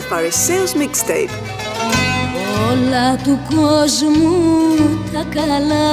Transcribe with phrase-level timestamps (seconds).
[0.00, 1.30] Fariseos Mixtape.
[2.70, 4.34] Όλα του κόσμου
[5.12, 5.88] τα καλά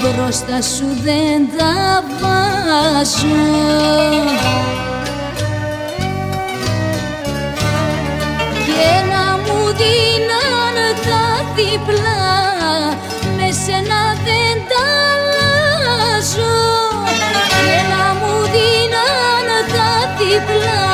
[0.00, 3.26] μπροστά σου δεν τα βάζω
[8.66, 12.22] Και να μου δίναν τα διπλά
[13.36, 16.58] με σένα δεν τα αλλάζω
[17.48, 20.90] Και να μου δίναν τα διπλά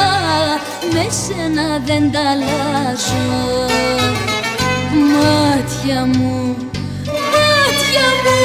[1.06, 3.26] με σένα δεν τα αλλάζω.
[5.12, 6.56] Μάτια μου,
[7.32, 8.40] μάτια μου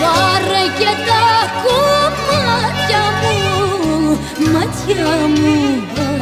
[0.00, 1.26] Πάρε και τα
[1.64, 3.38] κομμάτια μου.
[4.52, 5.56] Μάτια μου,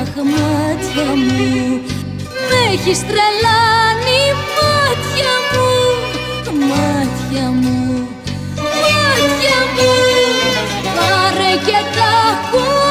[0.00, 1.80] αχ μάτια μου
[2.48, 4.22] Με έχεις τρελάνει
[4.56, 5.68] μάτια μου.
[6.70, 8.08] Μάτια μου,
[8.82, 9.92] μάτια μου
[10.96, 12.12] Πάρε και τα
[12.50, 12.87] κομμάτια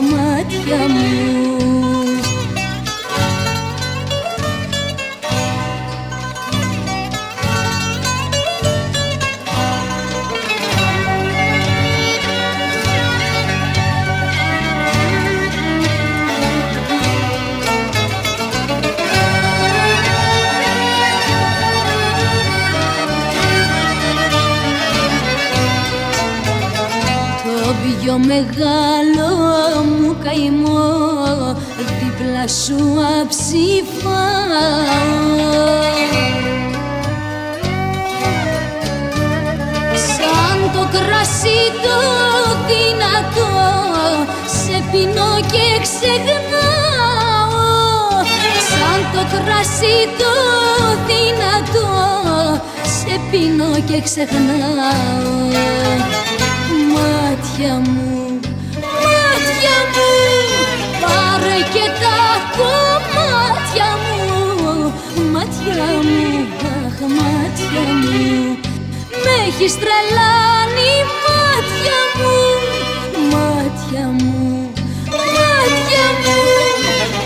[0.00, 1.36] μάτια μου.
[28.06, 29.35] Πιο μεγάλο μου
[30.36, 31.56] καημό
[31.98, 32.76] δίπλα σου
[33.22, 34.16] αψηφάω
[39.94, 41.98] Σαν το κρασί το
[42.68, 43.54] δυνατό
[44.46, 47.24] σε πίνω και ξεχνάω.
[48.68, 50.34] Σαν το κρασί το
[51.06, 51.90] δυνατό
[52.82, 55.34] σε πίνω και ξεχνάω.
[56.92, 58.25] Μάτια μου,
[61.36, 62.20] Πάρε και τα
[62.56, 64.92] κομμάτια μου.
[65.32, 68.56] Μάτια μου, αχ μάτια μου.
[69.24, 70.92] Με έχεις τρελάνει
[71.24, 72.36] μάτια μου.
[73.32, 74.72] Μάτια μου,
[75.36, 76.40] μάτια μου.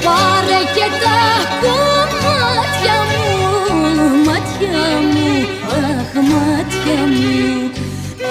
[0.04, 1.22] Πάρε και τα
[1.62, 3.26] κομμάτια μου.
[4.26, 5.28] Μάτια μου,
[5.78, 7.70] αχ μάτια μου.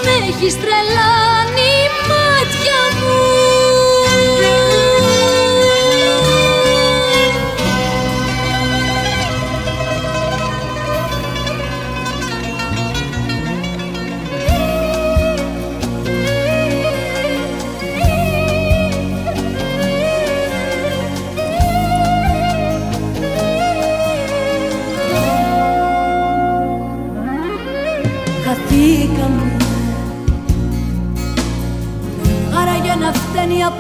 [0.03, 1.38] Με έχεις τρελάνει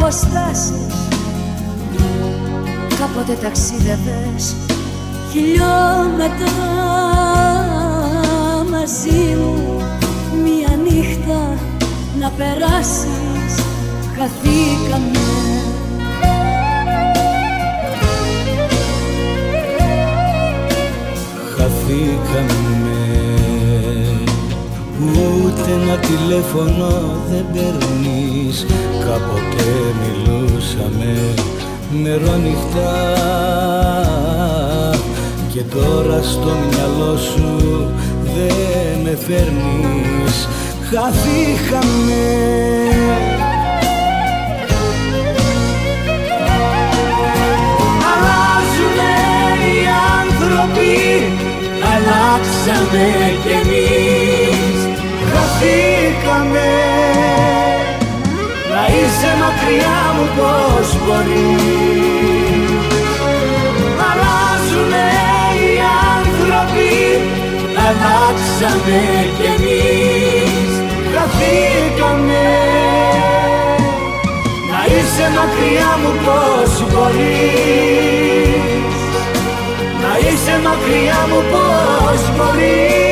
[0.09, 0.95] αποστάσεις
[2.99, 4.55] Κάποτε ταξίδευες
[5.31, 6.51] χιλιόμετρα
[8.71, 9.81] μαζί μου.
[10.43, 11.57] Μια νύχτα
[12.19, 13.63] να περάσεις
[14.17, 15.19] Χαθήκαμε.
[21.57, 22.78] Χαθήκαμε
[25.01, 26.87] Ούτε ένα τηλέφωνο
[27.29, 28.65] δεν παίρνεις.
[28.99, 29.69] Κάποτε
[30.01, 31.33] μιλούσαμε
[31.91, 32.93] νερό-νυχτά
[35.53, 37.87] Και τώρα στο μυαλό σου
[38.23, 40.47] δεν με φέρνεις.
[40.91, 42.23] Χαθήκαμε.
[48.11, 49.13] Αλλάζουνε
[49.65, 49.79] οι
[50.19, 50.97] άνθρωποι
[51.93, 53.07] Αλλάξαμε
[53.43, 54.48] κι εμείς
[55.61, 56.69] Χαθήκαμε.
[58.71, 62.69] Να είσαι μακριά μου πως μπορείς.
[64.09, 65.07] Αλλάζουνε
[65.59, 65.71] οι
[66.17, 66.91] άνθρωποι
[67.85, 68.99] Αλλάξαμε
[69.37, 70.71] κι εμείς.
[71.13, 72.47] Χαθήκαμε.
[74.71, 77.79] Να είσαι μακριά μου πως μπορείς.
[80.01, 83.08] Να είσαι μακριά μου πως μπορείς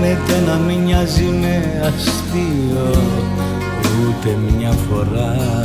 [0.00, 3.02] Φαίνεται να μην μοιάζει με αστείο.
[4.00, 5.60] Ούτε μια φορά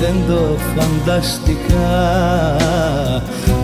[0.00, 1.96] δεν το φανταστικά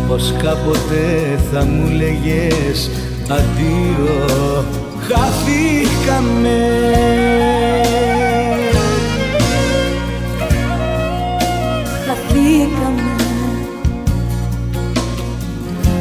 [0.08, 2.90] Πως κάποτε θα μου λέγες
[3.28, 4.64] αντίο.
[5.00, 6.58] Χαθήκαμε.
[12.06, 13.02] Χαθήκαμε.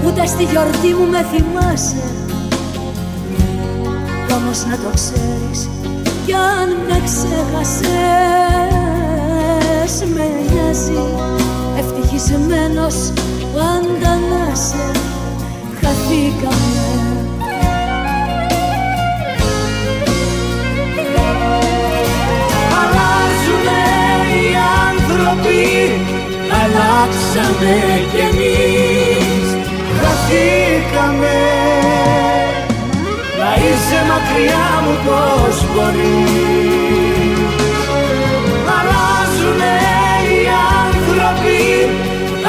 [0.06, 2.20] Ούτε στη γιορτή μου με θυμάσαι
[4.35, 5.69] Όμως να το ξέρεις
[6.25, 7.93] κι αν με ξέχασες
[10.15, 11.03] με νοιάζει.
[11.77, 12.95] Ευτυχισμένος
[13.53, 14.91] πάντα να σε
[15.81, 16.85] χαθήκαμε.
[22.79, 23.83] Αλλάζουνε
[24.33, 24.55] οι
[24.89, 25.63] άνθρωποι
[26.61, 27.73] αλλάξαμε
[28.11, 29.47] κι εμείς.
[30.01, 31.60] Χαθήκαμε
[33.91, 37.55] να είσαι μακριά μου πως μπορείς.
[38.77, 39.75] Αλλάζουνε
[40.27, 40.39] οι
[40.85, 41.61] άνθρωποι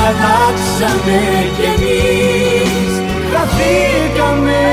[0.04, 1.20] αλλάξαμε
[1.56, 2.92] κι εμείς.
[3.32, 4.64] Χαθήκαμε.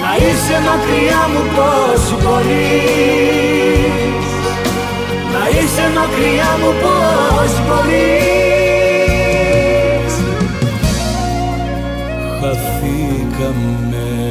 [0.00, 4.28] Να είσαι μακριά μου πως μπορείς.
[5.32, 8.94] Να είσαι μακριά μου πως μπορείς.
[12.40, 14.04] Χαθήκαμε.
[14.06, 14.23] Άρα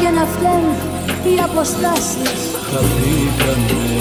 [0.00, 0.76] για να φταίνουν
[1.24, 2.40] οι αποστάσεις.
[2.70, 4.00] Χαθήκαμε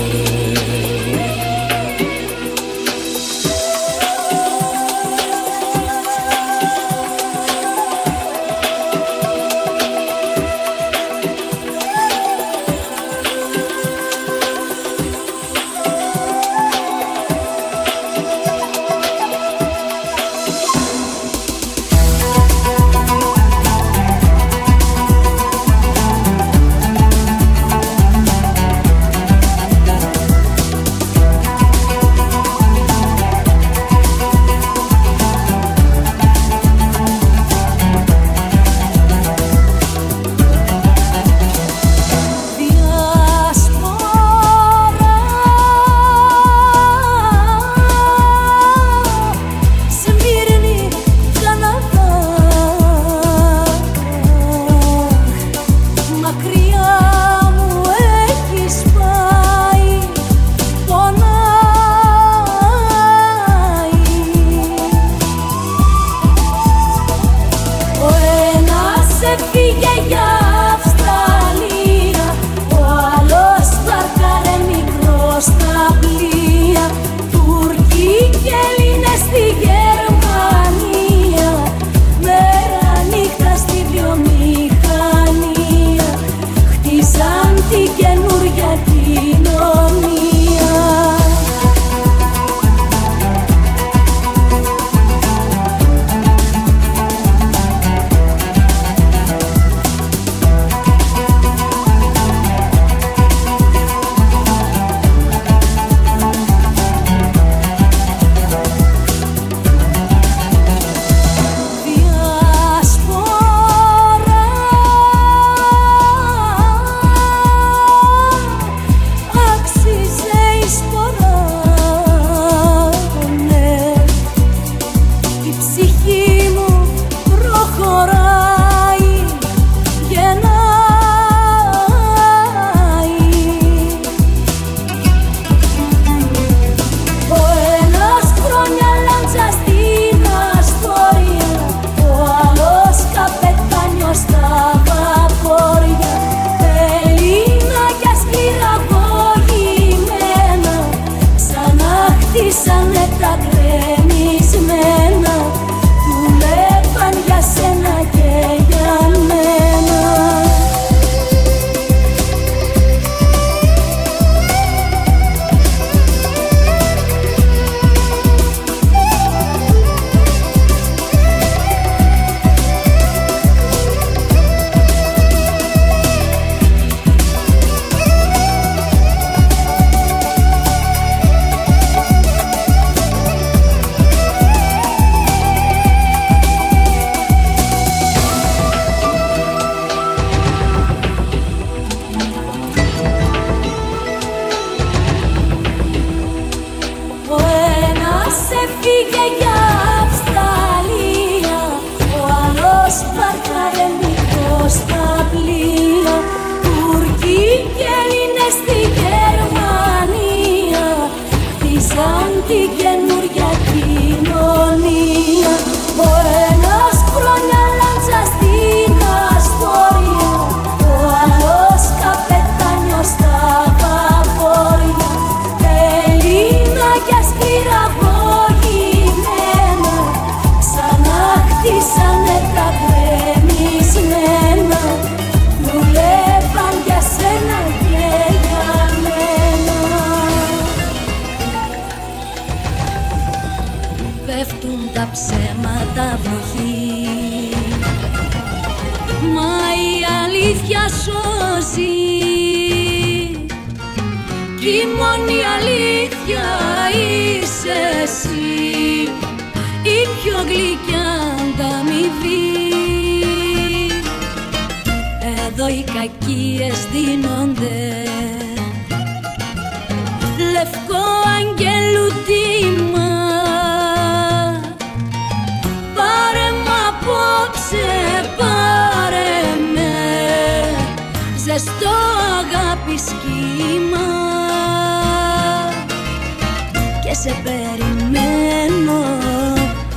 [287.29, 289.01] σε περιμένω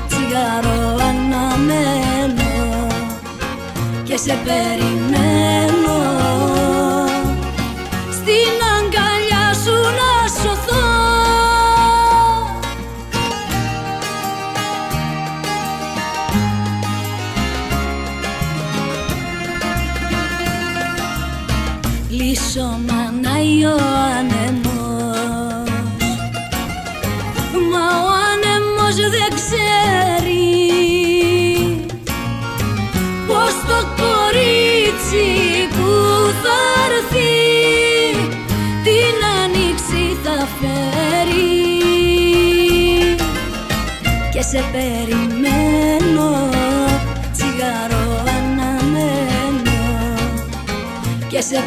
[0.08, 2.42] Τσιγάρο αναμένω
[4.04, 5.01] Και σε περιμένω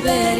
[0.05, 0.34] και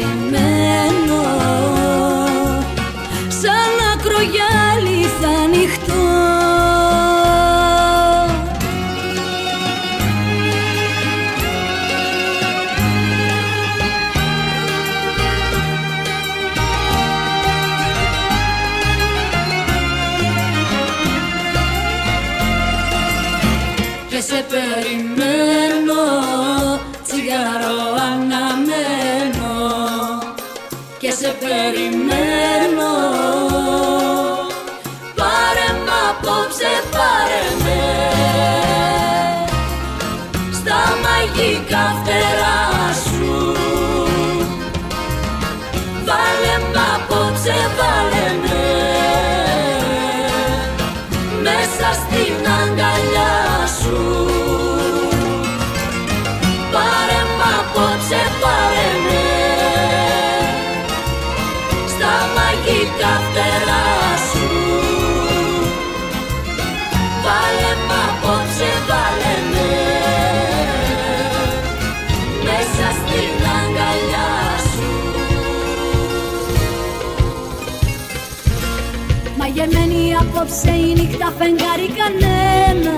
[80.46, 82.96] απόψε η νύχτα φεγγάρι κανένα.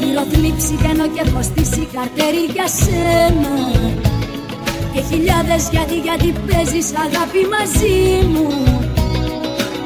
[0.00, 3.54] Γύρω θλίψη κάνω και έχω στήσει καρτέρι για σένα.
[4.92, 7.98] Και χιλιάδες γιατί γιατί παίζεις αγάπη μαζί
[8.32, 8.48] μου.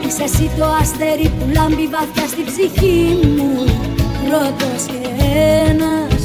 [0.06, 3.00] Είσαι εσύ το αστέρι που λάμπει βαθιά στη ψυχή
[3.36, 3.52] μου.
[4.24, 5.00] Πρώτος και
[5.68, 6.22] ένας.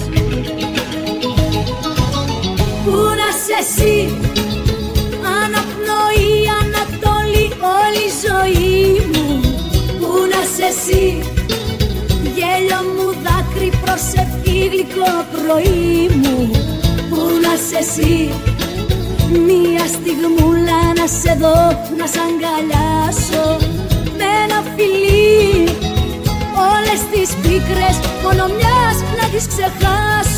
[2.84, 3.98] Πού να σε εσύ;
[5.42, 7.46] Αναπνοή, Ανατόλη,
[7.78, 8.78] όλη η ζωή
[9.12, 9.20] μου.
[9.20, 9.29] Πού να σε
[10.72, 11.22] εσύ.
[12.36, 16.52] Γέλιο μου, δάκρυ, προσευχή, γλυκό πρωί μου.
[17.10, 18.30] Πού να σε εσύ.
[19.48, 21.62] Μία στιγμούλα να σε δω,
[21.98, 23.48] να σ' αγκαλιάσω.
[24.18, 25.70] Με ένα φιλί.
[26.72, 30.29] Όλες τις πίκρες μόνο μιας να τις ξεχάσω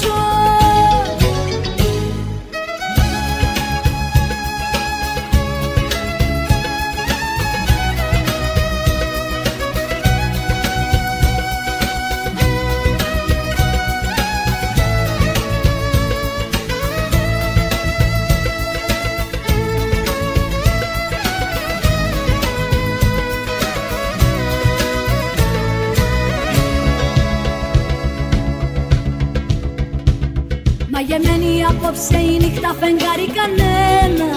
[32.51, 34.29] νύχτα φεγγάρι κανένα.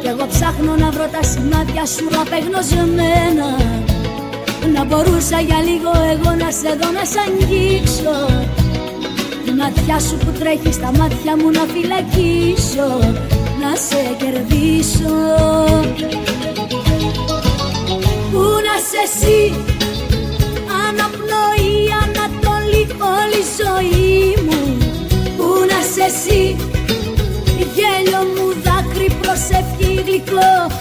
[0.00, 3.50] Κι εγώ ψάχνω να βρω τα σημάδια σου απεγνωσμένα
[4.74, 8.16] Να μπορούσα για λίγο εγώ να σε δω να σ' αγγίξω.
[9.44, 12.90] Τη ματιά σου που τρέχει στα μάτια μου να φυλακίσω
[13.62, 15.16] Να σε κερδίσω.
[18.30, 19.54] Πού να σε εσύ
[20.86, 22.84] Αναπνοή, Ανατολή,
[23.16, 24.78] όλη η ζωή μου.
[25.36, 26.51] Πού να σε εσύ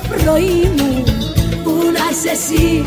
[0.08, 1.04] πρωί μου
[1.64, 2.84] Πού να σε εσύ.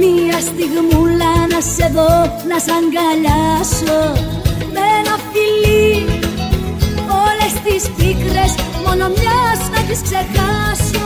[0.00, 2.12] Μία στιγμούλα να σε δω,
[2.48, 4.00] να σ' αγκαλιάσω.
[4.72, 6.04] Με ένα φιλί
[7.24, 8.54] Όλες τις πίκρες
[8.86, 10.99] μόνο μιας να τις ξεχάσω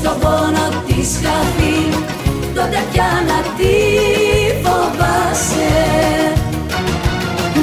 [0.00, 1.76] στον πόνο της χαθεί
[2.54, 3.74] τότε πια να τη
[4.62, 5.74] φοβάσαι.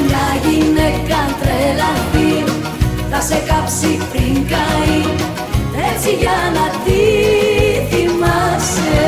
[0.06, 2.34] Μια γυναίκα τρελαθεί.
[3.12, 5.00] Θα σε κάψει πριν καεί.
[5.90, 7.02] Έτσι για να τη
[7.90, 9.04] θυμάσαι.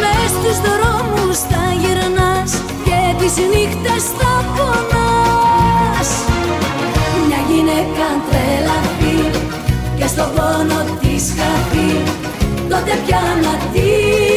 [0.00, 2.52] Μες στους δρόμους θα γυρνάς
[2.84, 6.10] και τις νύχτες θα πονάς.
[7.26, 9.18] Μια γυναίκα τρελαθεί
[9.98, 11.07] και στον πόνο της χαθεί
[12.78, 14.27] τότε πια να τη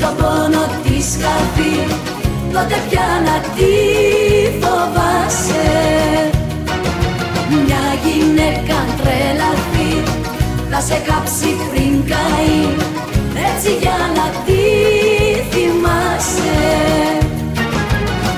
[0.00, 1.74] στον πόνο της χαθεί
[2.52, 3.74] τότε πια να τη
[4.60, 5.68] φοβάσαι.
[7.50, 9.92] Μια γυναίκα τρελαθεί.
[10.70, 12.60] Θα σε κάψει πριν καεί.
[13.48, 14.62] Έτσι για να τη
[15.50, 16.58] θυμάσαι.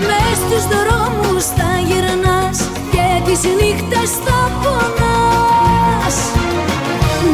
[0.09, 2.59] Μες στους δρόμους θα γυρνάς
[2.92, 6.16] και τις νύχτες θα πονάς.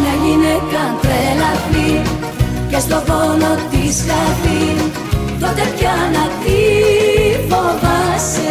[0.00, 2.18] Μια γυναίκα τρελαθεί
[2.70, 4.90] και στο πόνο της χαθεί
[5.40, 6.60] τότε πια να τη
[7.48, 8.48] φοβάσαι.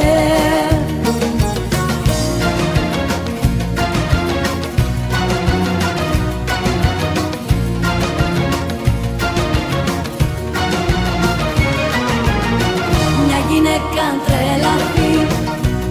[13.25, 15.27] Μια γυναίκα τρελαθεί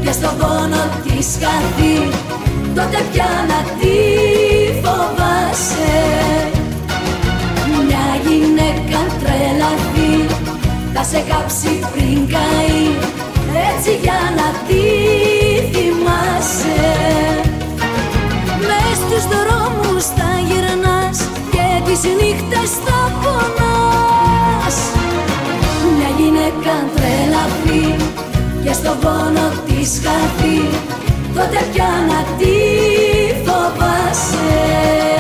[0.05, 2.11] και στο πόνο της χαθεί
[2.75, 3.76] τότε πια να
[11.97, 12.85] πριν καεί.
[13.71, 14.85] Έτσι για να τη
[15.73, 16.81] θυμάσαι.
[18.67, 21.19] Μες στους δρόμους θα γυρνάς
[21.51, 24.77] Και τις νύχτες θα πονάς.
[25.97, 27.85] Μια γυναίκα τρελαθεί
[28.65, 30.59] Και στον πόνο της χαθεί.
[31.35, 32.57] Τότε πια να τη
[33.45, 35.16] φοβάσαι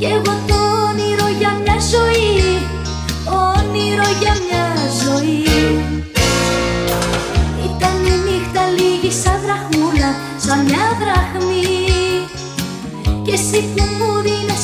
[0.00, 0.58] Και εγώ το
[0.88, 2.32] όνειρο για μια ζωή.
[3.54, 4.66] Όνειρο για μια
[5.02, 5.42] ζωή.
[7.68, 11.64] Ήταν η νύχτα λίγη σαν δραχμούλα Σαν μια δραχμή.
[13.24, 14.62] Και εσύ που μου δίνες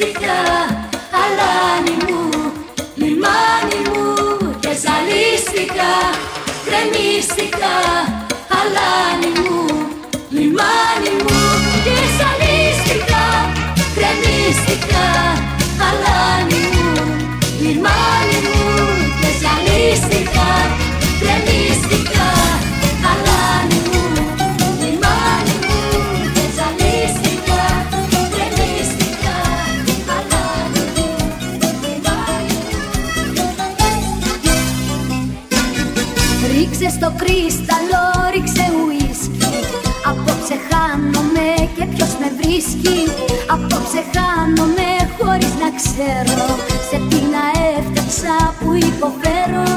[0.00, 0.38] κρεμίστηκα
[1.22, 2.52] Αλάνι μου,
[2.94, 4.14] λιμάνι μου
[4.60, 5.92] Και ζαλίστηκα,
[6.66, 7.74] κρεμίστηκα
[8.58, 9.64] Αλάνι μου,
[10.30, 11.38] λιμάνι μου
[11.84, 13.24] Και ζαλίστηκα,
[13.96, 15.06] κρεμίστηκα
[15.88, 16.88] Αλάνι μου,
[17.60, 18.58] λιμάνι μου
[19.20, 20.39] Και ζαλίστηκα,
[37.30, 39.54] κρίσταλο, ρίξε ουίσκι.
[40.10, 42.98] Απόψε χάνομαι και ποιος με βρίσκει.
[43.54, 44.88] Απόψε χάνομαι
[45.18, 46.40] χωρίς να ξέρω
[46.88, 47.44] Σε τι να
[47.76, 49.68] έφταξα που υποφέρω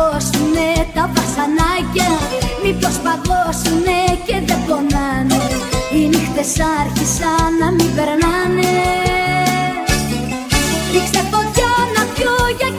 [0.00, 2.10] παγώσουνε τα βασανάκια
[2.62, 5.40] Μήπως παγώσουνε και δεν πονάνε.
[5.94, 8.72] Οι νύχτες άρχισαν να μην περνάνε.
[10.92, 12.70] Ρίξε φωτιά να πιω για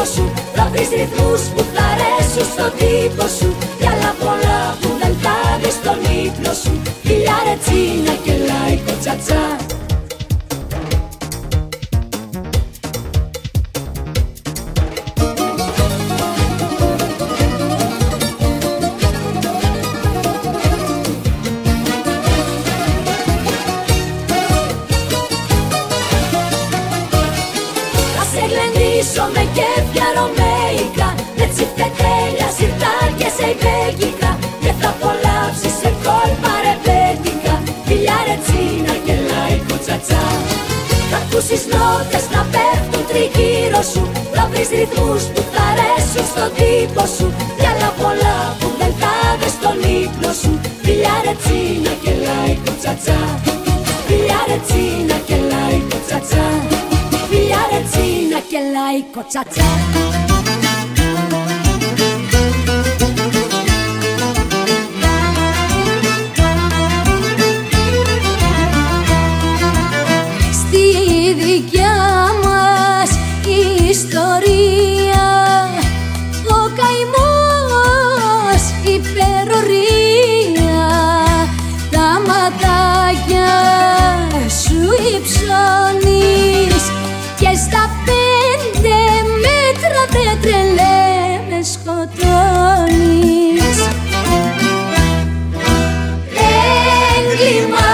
[0.00, 0.32] τριγύρω σου.
[0.54, 3.48] Θα βρεις ρυθμούς που θα αρέσουν στον τύπο σου.
[3.78, 6.72] Κι άλλα πολλά που δεν θα δεις στον ύπνο σου.
[7.02, 9.42] Φιλιά ρετσίνα και λαϊκό τσατσά
[33.50, 34.30] και σε υπέκικα
[34.62, 37.54] Και θα απολαύσεις σε κόλπα ρεπέτικα.
[37.86, 40.24] Φιλιά ρετσίνα και λαϊκό τσατσά
[41.10, 44.02] Θα ακούσεις νότες να πέφτουν τριγύρω σου.
[44.34, 47.26] Θα βρεις ρυθμούς που θα αρέσουν στον τύπο σου.
[47.58, 50.52] Κι άλλα πολλά που δεν θα δες στον ύπνο σου.
[50.84, 53.18] Φιλιά ρετσίνα και λαϊκό τσατσά
[54.06, 56.46] Φιλιά ρετσίνα και λαϊκό τσατσά
[57.30, 59.68] Φιλιά ρετσίνα και λαϊκό τσατσά
[74.30, 75.28] ιστορία
[76.44, 78.62] Ο καημός
[78.94, 80.78] υπερορία.
[81.90, 83.52] Τα ματάκια
[84.62, 84.80] σου
[85.16, 86.82] υψώνεις.
[87.38, 88.98] Και στα πέντε
[89.44, 91.08] μέτρα δεν τρελέ
[91.48, 92.68] με σκοτώνεις.
[97.16, 97.92] Έγκλημα.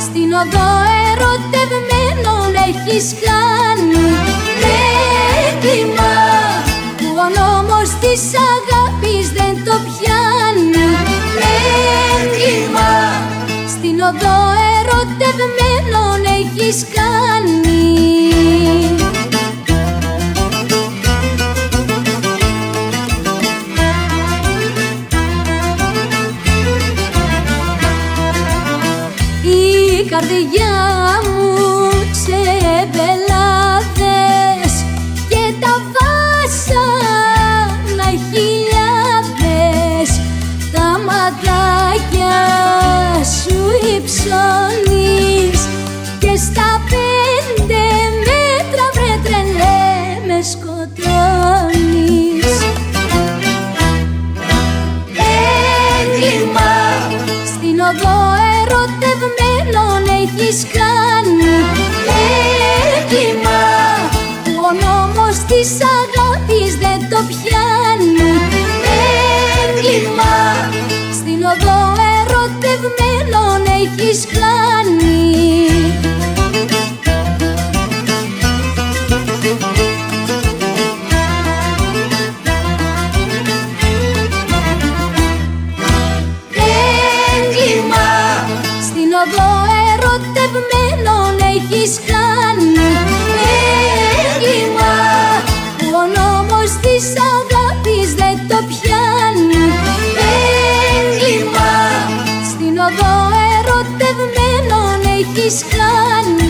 [0.00, 0.70] Στην οδό
[1.10, 3.91] ερωτευμένων έχεις κάνει.
[14.02, 14.40] Λοδό
[14.78, 18.32] ερωτευμένον έχεις κάνει.
[73.98, 76.01] έχεις κάνει.
[105.42, 106.41] habiskan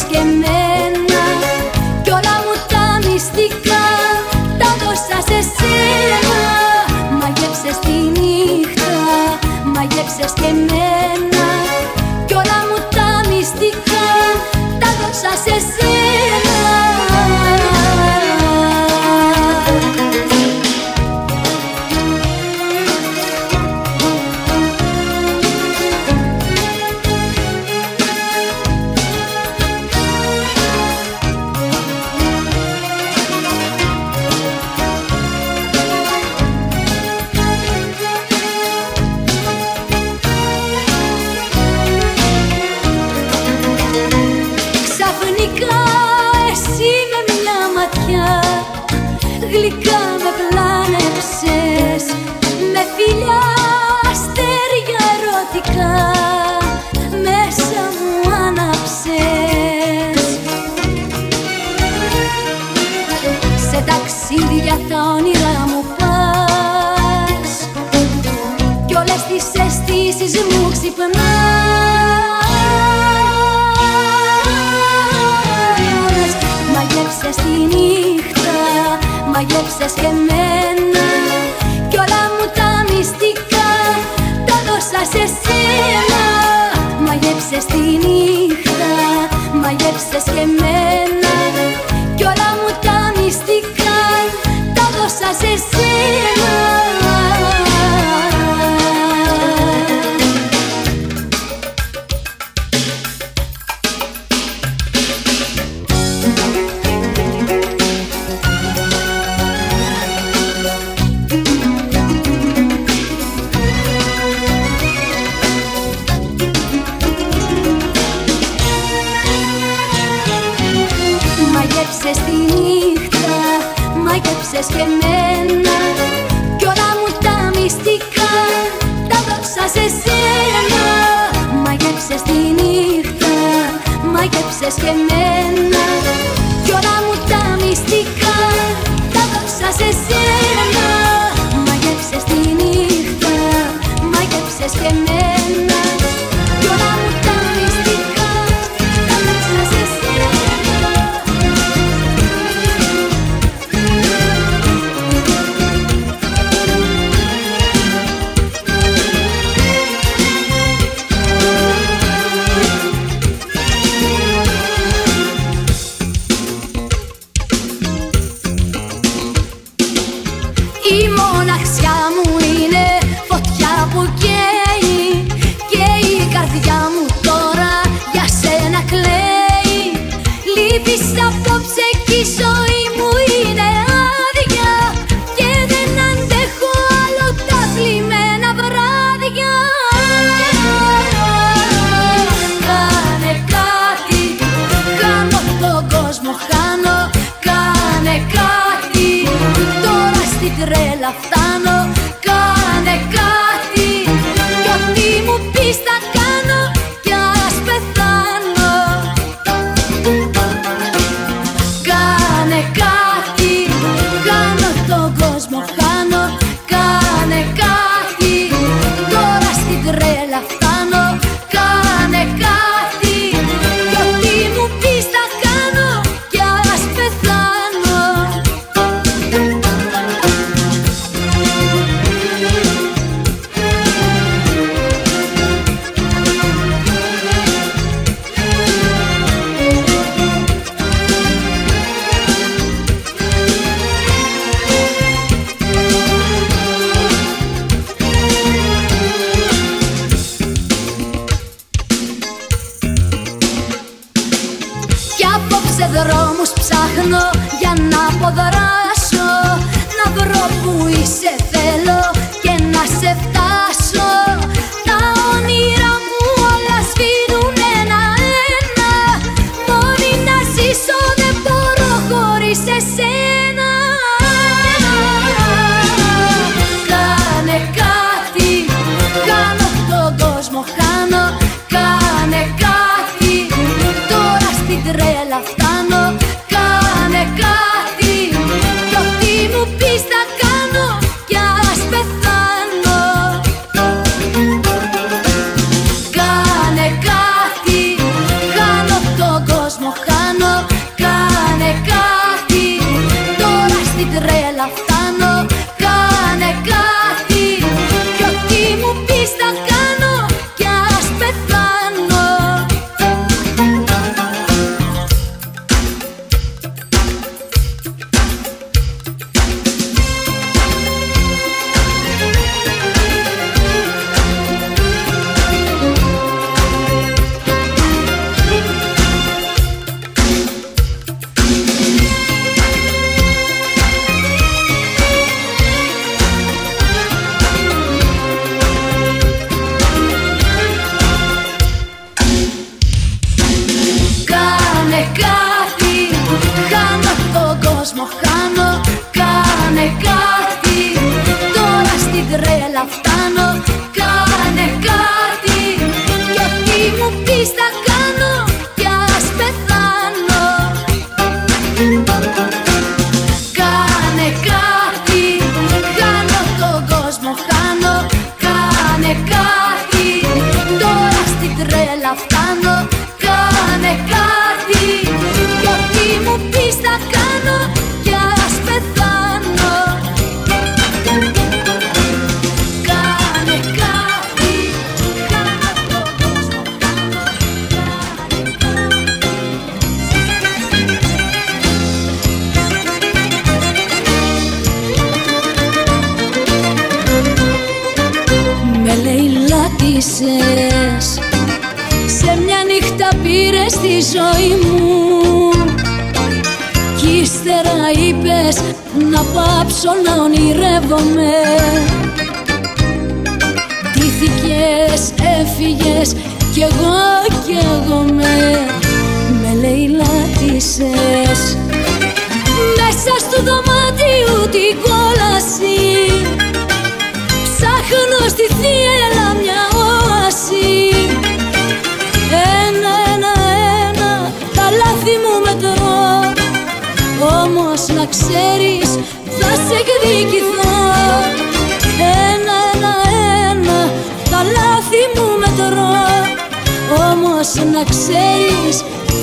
[0.00, 1.22] βρήκες και μένα
[2.02, 3.84] Κι όλα μου τα μυστικά
[4.58, 6.42] τα δώσας σε σένα
[7.18, 8.92] Μαγέψες τη νύχτα,
[9.64, 11.46] μαγέψες και μένα
[12.26, 14.08] Κι όλα μου τα μυστικά
[14.80, 16.39] τα δώσας σε σένα
[49.50, 52.04] γλυκά με πλάνεψες
[52.72, 53.59] με φιλιά.
[79.80, 80.79] veces que me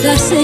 [0.10, 0.36] θα σε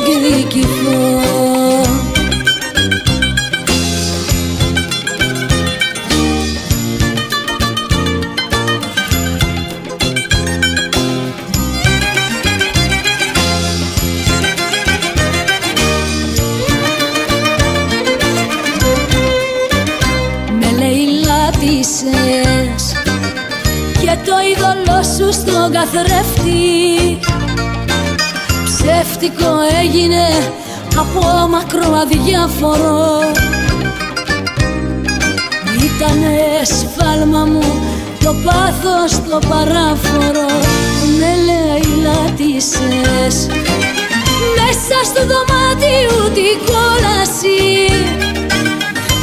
[31.03, 33.19] από μακρό αδιάφορο
[35.83, 37.83] Ήτανε σφάλμα μου
[38.23, 40.47] το πάθος το παράφορο.
[41.19, 43.35] Με λέει λάτισες.
[44.55, 47.61] Μέσα στο δωμάτιο την κόλαση.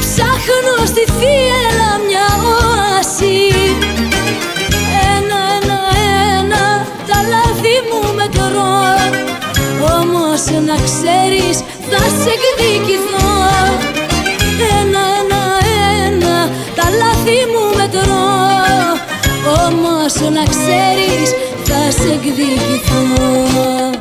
[0.01, 3.39] Ψάχνω στη θύελα μια όαση.
[5.14, 5.78] Ένα, ένα,
[6.39, 8.51] ένα τα λάθη μου μετρώ
[9.99, 11.70] Όμως να ξέρεις
[12.61, 13.29] θα σε εκδικηθώ
[14.81, 15.43] Ένα, ένα,
[16.07, 18.29] ένα τα λάθη μου μετρώ.
[19.67, 21.31] Όμως να ξέρεις
[21.65, 24.00] θα σε εκδικηθώ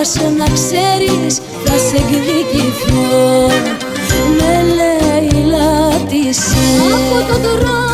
[0.00, 3.46] Όμως να ξέρεις θα σε εκδικηθώ.
[4.36, 6.56] Με λέει λάτισε.
[7.20, 7.89] Από τον τρόπο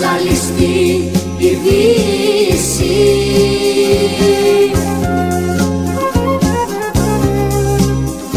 [0.00, 2.86] να ζαλιστεί η Δύση.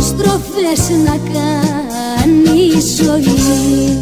[0.01, 3.99] Στροφές να κάνει ζωή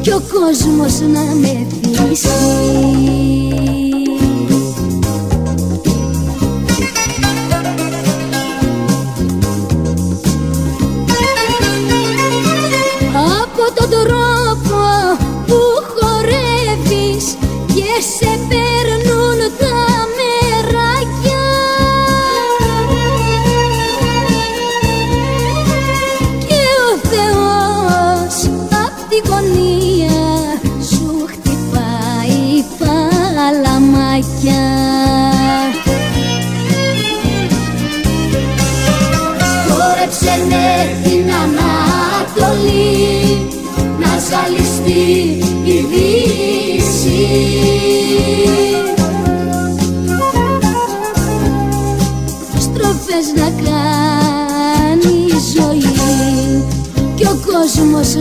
[0.00, 2.16] κι ο κόσμος να με τον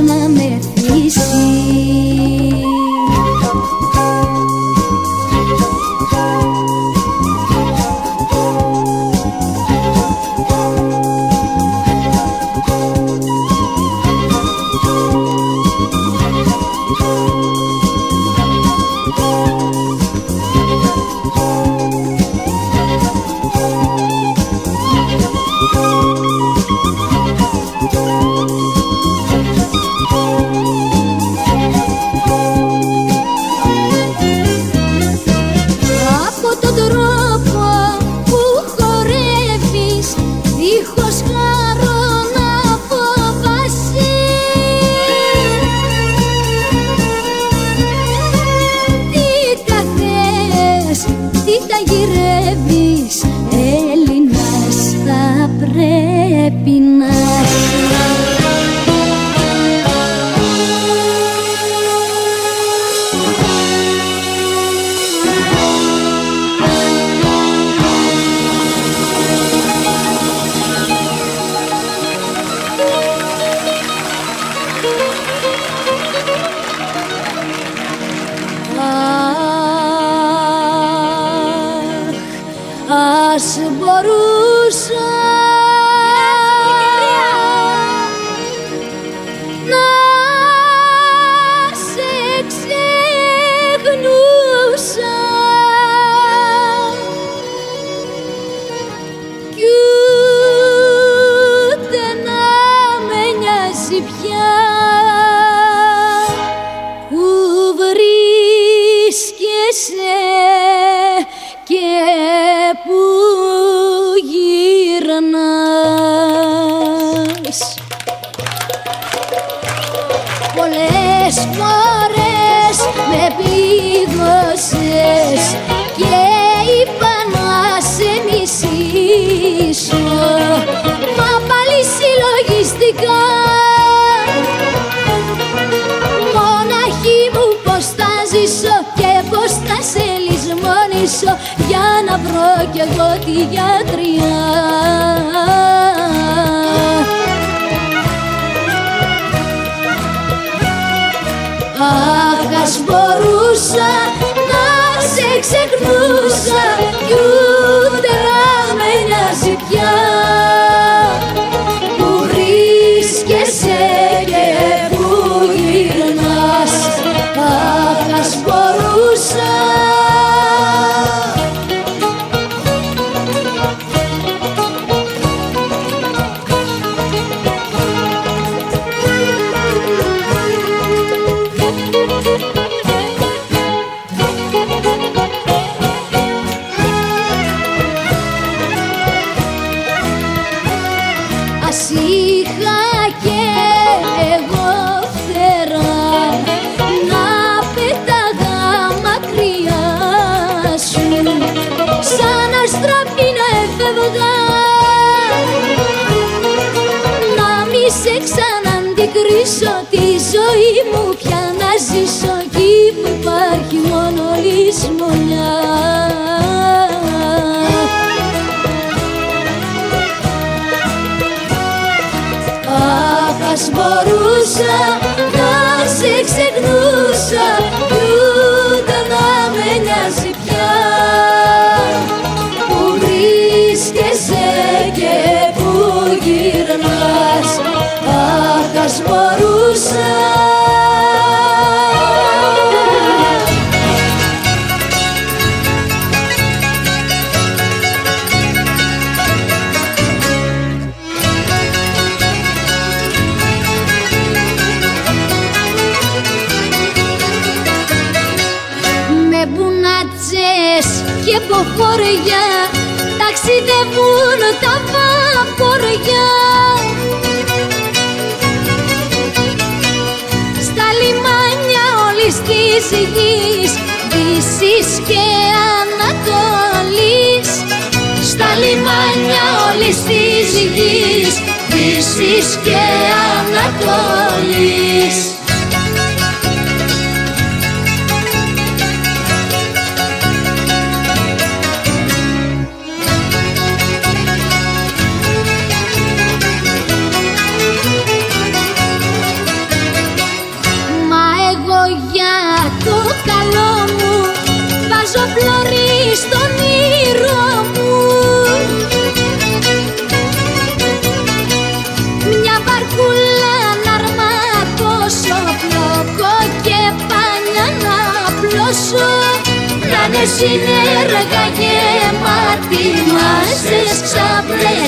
[0.07, 0.59] να με
[0.95, 2.08] Música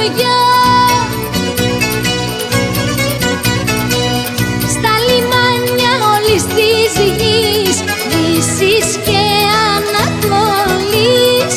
[0.07, 0.38] βαποριά
[4.68, 7.76] Στα λιμάνια όλης της γης,
[8.11, 9.22] Δύσης και
[9.76, 11.54] Ανατολής.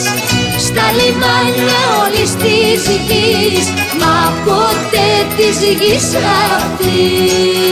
[0.58, 3.68] Στα λιμάνια όλης της γης,
[4.00, 6.08] μα ποτέ της γης
[6.56, 7.70] αυτής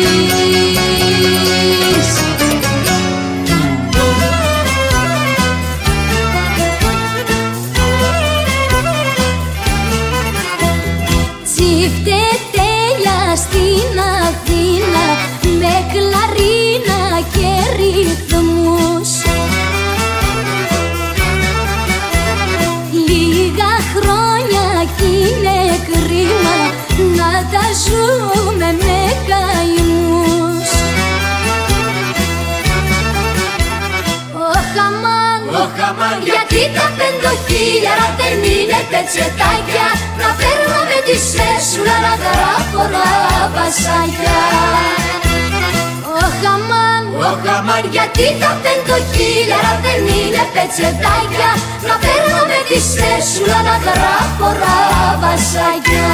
[35.88, 39.88] χαμάν, γιατί τα πεντοχίλιαρα δεν είναι πετσετάκια
[40.20, 42.84] Να παίρνω με τη σέσουλα να γράφω
[43.56, 44.40] βασάκια.
[47.28, 51.52] Ο χαμάν, γιατί τα πεντοχίλιαρα δεν είναι πετσετάκια
[51.88, 54.50] Να παίρνω με τη σέσουλα να γράφω
[55.24, 56.10] βασάκια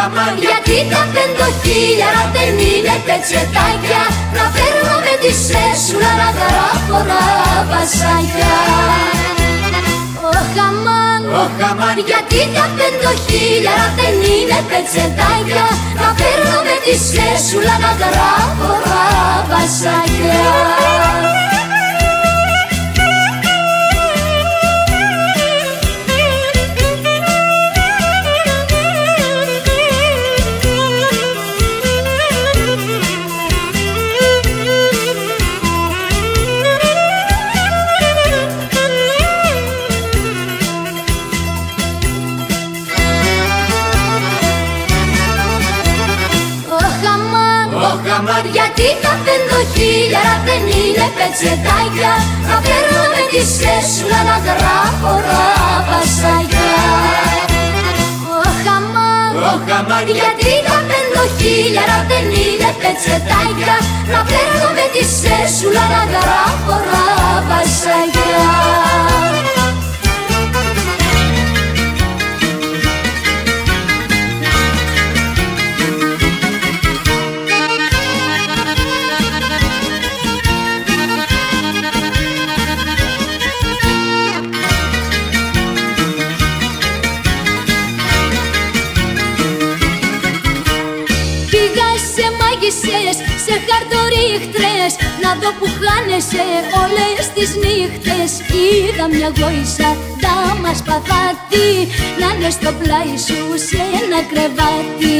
[0.00, 4.02] χαμάν, γιατί τα πεντοχίλιαρα δεν είναι πετσετάκια
[4.36, 6.98] Να παίρνω με τη σέσουλα να γράφω
[7.70, 8.54] βασάκια.
[11.40, 15.66] Ο χαμάν, γιατί τα πεντοχίλιαρα δεν είναι πετσετάκια
[16.00, 18.72] Να παίρνω με τη σέσουλα να γράφω
[19.50, 20.42] βασάκια
[48.76, 52.12] χαμάν, γιατί τα πεντοχίλιαρα δεν είναι πετσετάκια.
[52.48, 55.12] Να παίρνω με τη σέσουλα να γράφω
[55.88, 56.72] βασάκια
[59.48, 63.76] Ο χαμάν, γιατί τα πεντοχίλιαρα δεν είναι πετσετάκια.
[64.12, 66.76] Να παίρνω με τη σέσουλα να γράφω
[67.48, 68.50] βασάκια
[93.68, 94.92] χαρτορίχτρες
[95.22, 96.46] Να δω που χάνεσαι
[96.82, 98.30] όλες τις νύχτες.
[98.60, 99.90] Είδα μια γόησα,
[100.22, 101.70] δάμα σπαθάτη
[102.20, 105.18] Να είναι στο πλάι σου σε ένα κρεβάτι.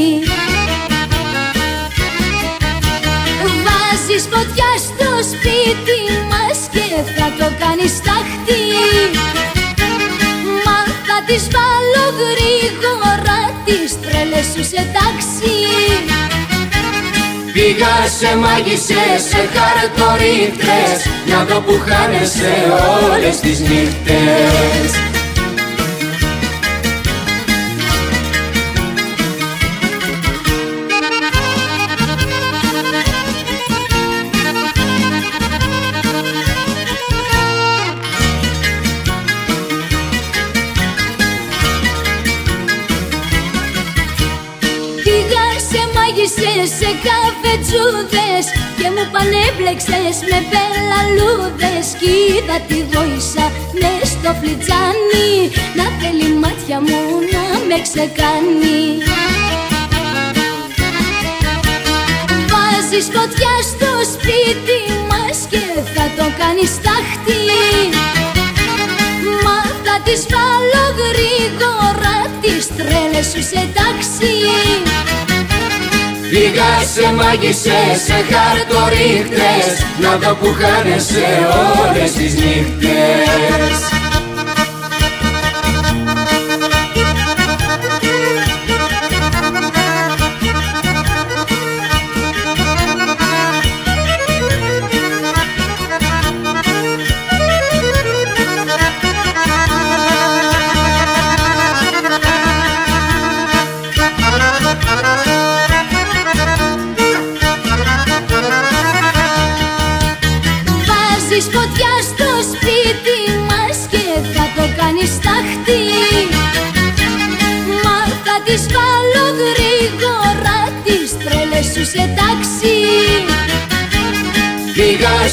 [3.65, 6.87] Βάζεις φωτιά στο σπίτι μας και
[7.17, 8.63] θα το κάνεις τάχτη.
[10.65, 15.55] Μα θα τις βάλω γρήγορα τις τρέλες σου σε τάξη
[17.53, 22.53] Πήγα σε μάγισσες, σε χαρτορίχτρες Να δω που χάνεσαι
[23.13, 25.10] όλες τις νύχτες
[46.79, 48.45] σε καφετζούδες
[48.79, 53.47] Και μου πανέπλεξες με πελαλούδες Κι είδα τη βοήσα
[53.81, 55.29] μες στο φλιτζάνι.
[55.79, 57.01] Να θέλει μάτια μου
[57.33, 58.81] να με ξεκάνει.
[62.51, 64.81] Βάζεις φωτιά στο σπίτι
[65.11, 67.43] μας Και θα το κάνεις τάχτη
[69.45, 74.35] Μα θα τις βάλω γρήγορα Τις τρέλες σου σε τάξη
[76.31, 81.27] Πήγα σε μάγισσες, σε χαρτορίχτες Να δω που χάνεσαι
[81.89, 84.00] όλες τις νύχτες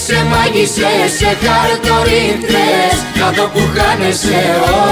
[0.07, 4.41] σε μάγισσες, σε χαρτορίχτες Να δω που χάνεσαι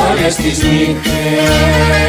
[0.09, 2.05] όλες τις νύχτες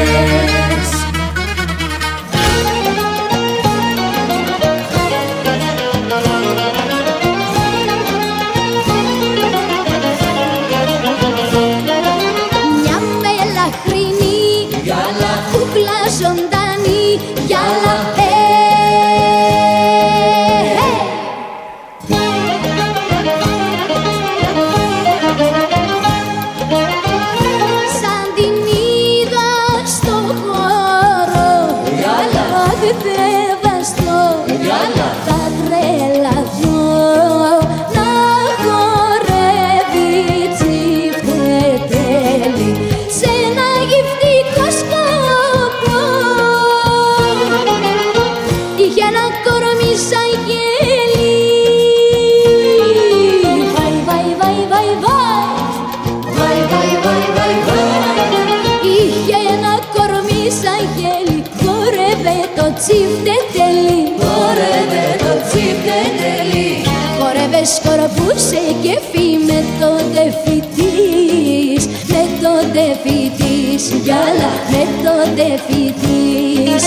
[68.07, 76.83] σκορπούσε και φύ με το τεφιτής με το τεφιτής γυάλα με το τεφιτής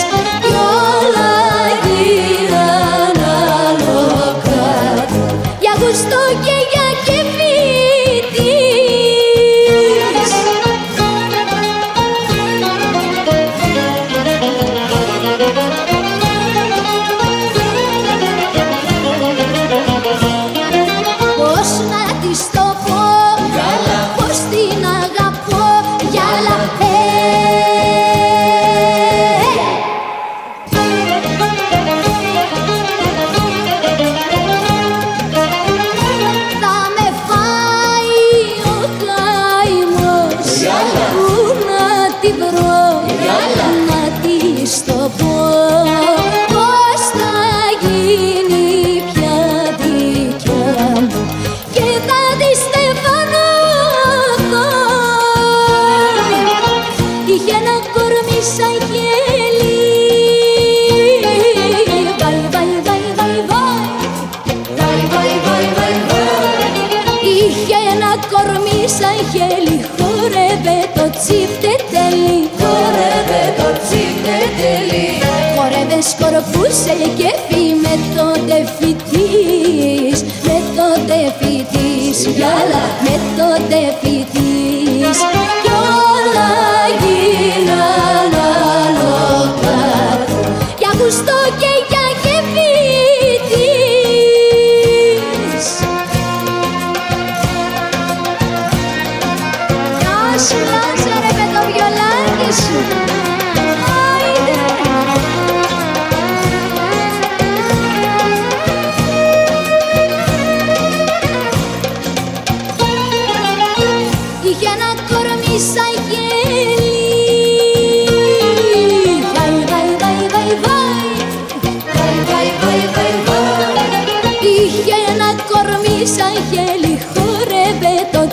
[76.41, 84.10] σκορπούσε και φύ με το τεφιτής με το τεφιτής γυάλα με το τεφιτής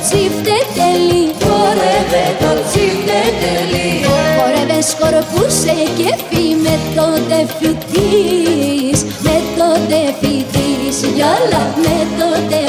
[0.07, 3.89] τσίφτε τελεί Χορεύε το τσίφτε τελεί
[4.37, 12.66] Χορεύε σκορπούσε και φύ με το τεφιτής Με το τεφιτής γιόλα με το τεφιτής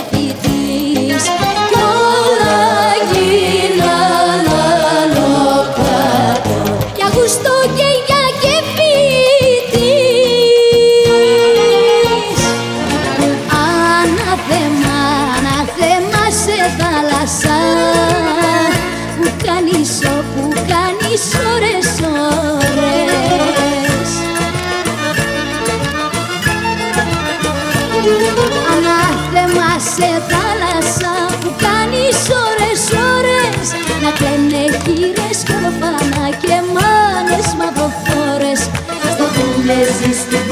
[39.68, 40.47] não existe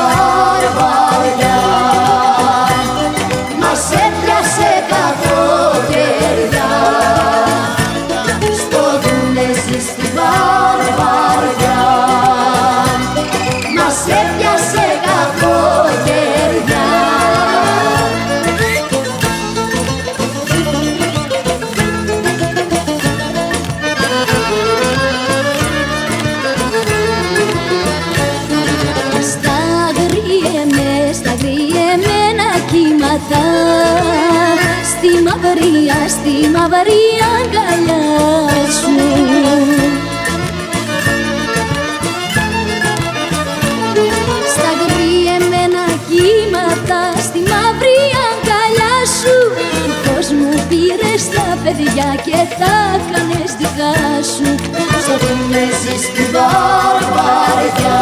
[52.39, 52.75] Ε, θα
[53.13, 53.93] κάνεις δικά
[54.33, 54.55] σου.
[55.03, 57.99] Στα θυμίζεις την βαρβαριά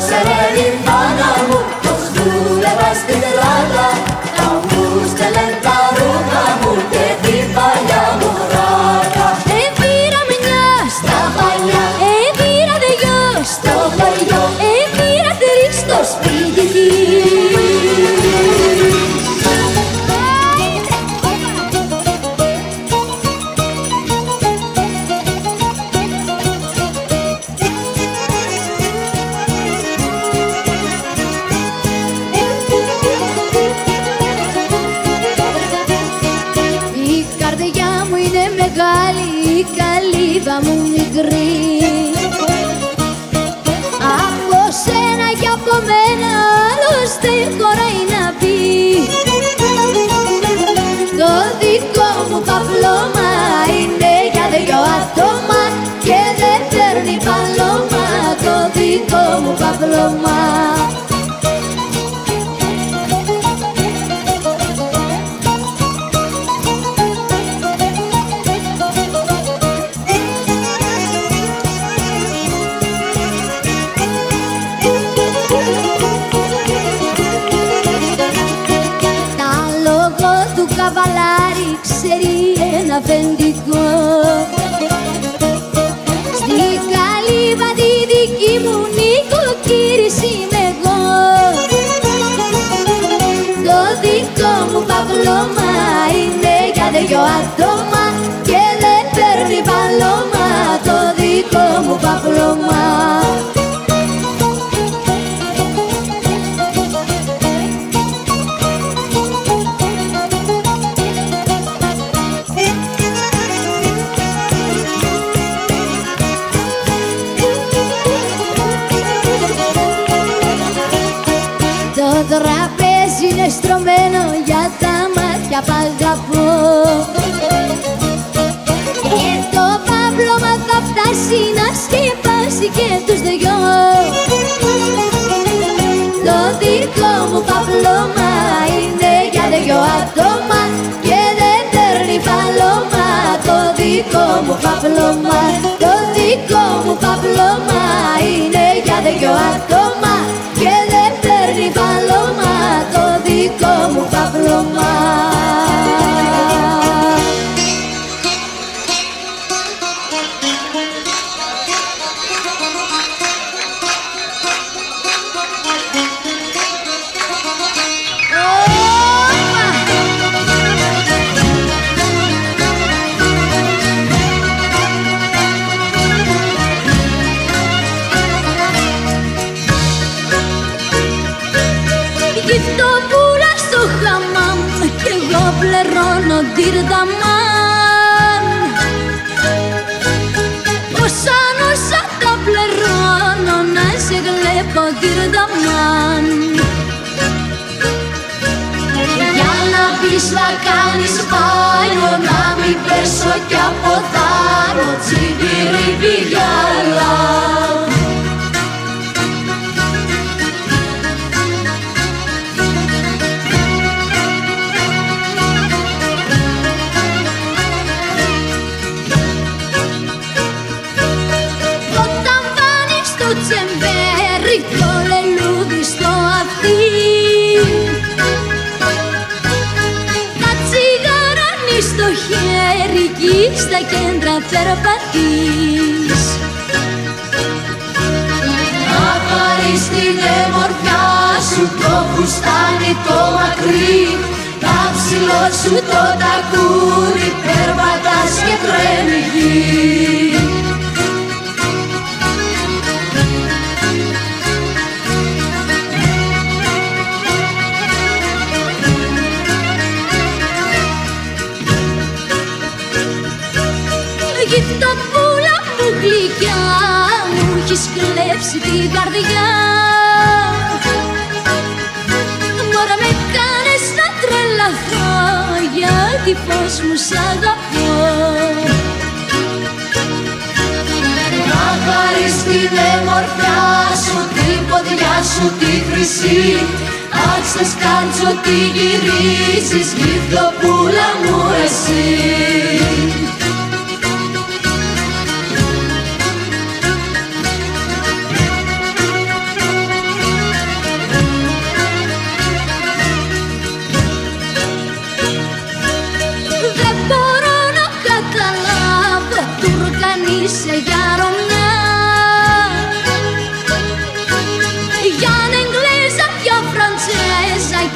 [0.00, 0.39] seré.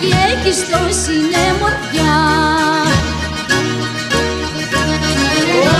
[0.01, 2.19] και έχεις τόσο είναι μορφιά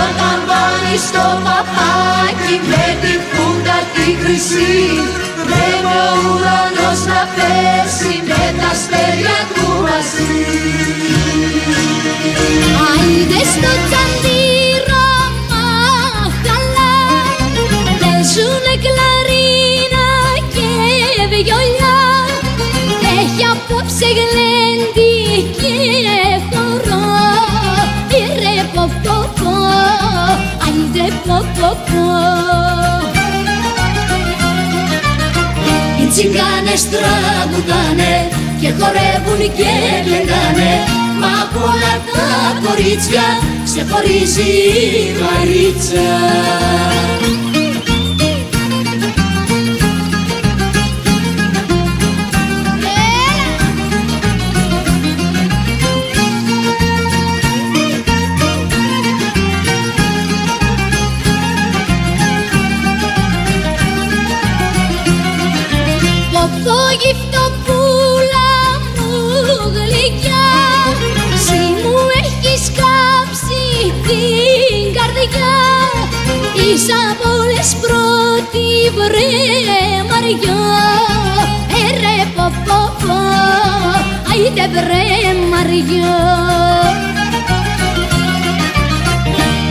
[0.03, 4.83] Όταν βάλεις το παπάκι με τη φούντα τη χρυσή
[5.47, 10.43] Πρέπει ο ουρανός να πέσει με τα αστέρια του μαζί.
[12.87, 14.34] Άιντε στο τσαντί
[35.99, 38.13] Οι τσιγκάνες τραγουδάνε
[38.59, 39.71] και χορεύουν και
[40.05, 40.73] κλαιγάνε
[41.19, 42.29] Μα από όλα τα
[42.63, 43.25] κορίτσια
[43.63, 44.51] σε χωρίζει
[44.91, 46.09] η Μαρίτσα
[76.73, 78.65] Είσαι από όλες πρώτη
[78.95, 79.31] βρε
[80.09, 80.61] Μαριά.
[81.83, 83.17] Ερε πω πω πω
[84.31, 85.05] Άιτε βρε
[85.51, 86.15] Μαριά.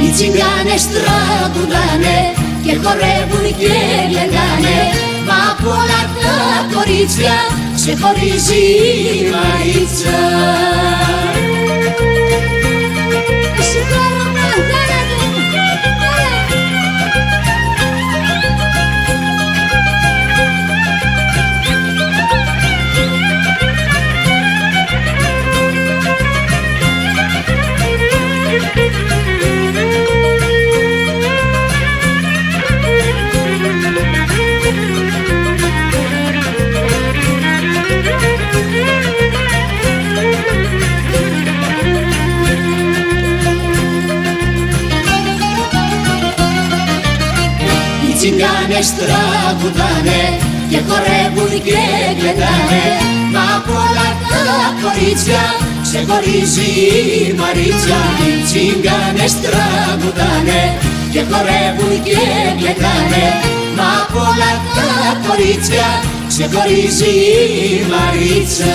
[0.03, 2.19] Οι τσιγκάνες τραγουδάνε
[2.65, 3.75] και χορεύουν και
[4.15, 4.79] λέγανε
[5.27, 7.37] Μα από όλα τα κορίτσια
[7.75, 8.65] σε χωρίζει
[9.15, 10.21] η Μαρίτσα
[48.25, 50.21] τσιγκάνες τραγουδάνε
[50.71, 51.81] και χορεύουν και
[52.19, 52.85] κλαιγάνε
[53.33, 54.43] Μα από όλα τα
[54.83, 55.43] κορίτσια
[55.87, 56.71] ξεχωρίζει
[57.29, 58.01] η Μαρίτσα.
[58.25, 60.63] Οι τσιγκάνες τραγουδάνε
[61.13, 62.21] και χορεύουν και
[62.59, 63.27] κλαιγάνε
[63.77, 64.89] Μα από όλα τα
[65.27, 65.89] κορίτσια
[66.29, 67.15] ξεχωρίζει
[67.69, 68.75] η Μαρίτσα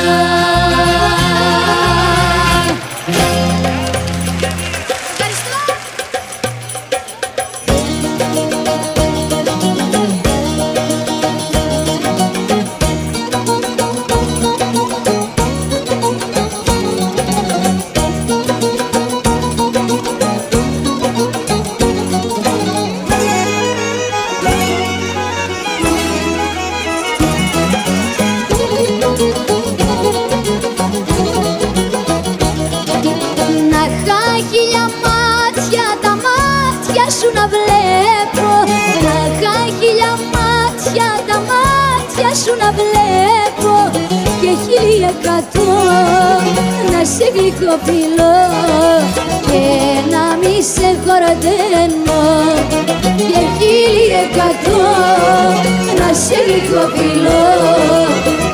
[56.69, 57.45] σε γλυκοφιλώ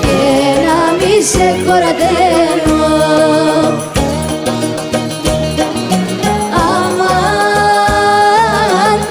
[0.02, 0.24] και
[0.66, 2.84] να μη σε χορταίνω
[6.68, 8.20] Αμάν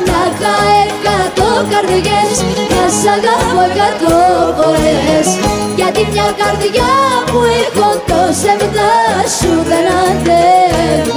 [0.08, 0.54] να είχα
[0.84, 2.36] εκατό καρδιές
[2.72, 4.18] να σ' αγαπώ εκατό
[4.56, 5.28] φορές.
[5.76, 6.92] Γιατί μια καρδιά
[7.26, 8.94] που έχω το σεβδά
[9.38, 11.13] σου δεν αντέχω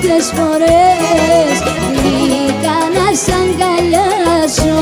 [0.00, 1.56] αμέτρητες φορές
[1.96, 4.80] Βρήκα να σ' αγκαλιάσω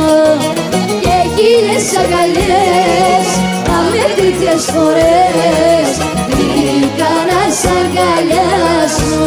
[1.01, 3.28] και χίλιες αγκαλιές
[3.77, 5.90] αμέτρητες φορές
[6.28, 9.27] Βρήκα να σ' αγκαλιάσω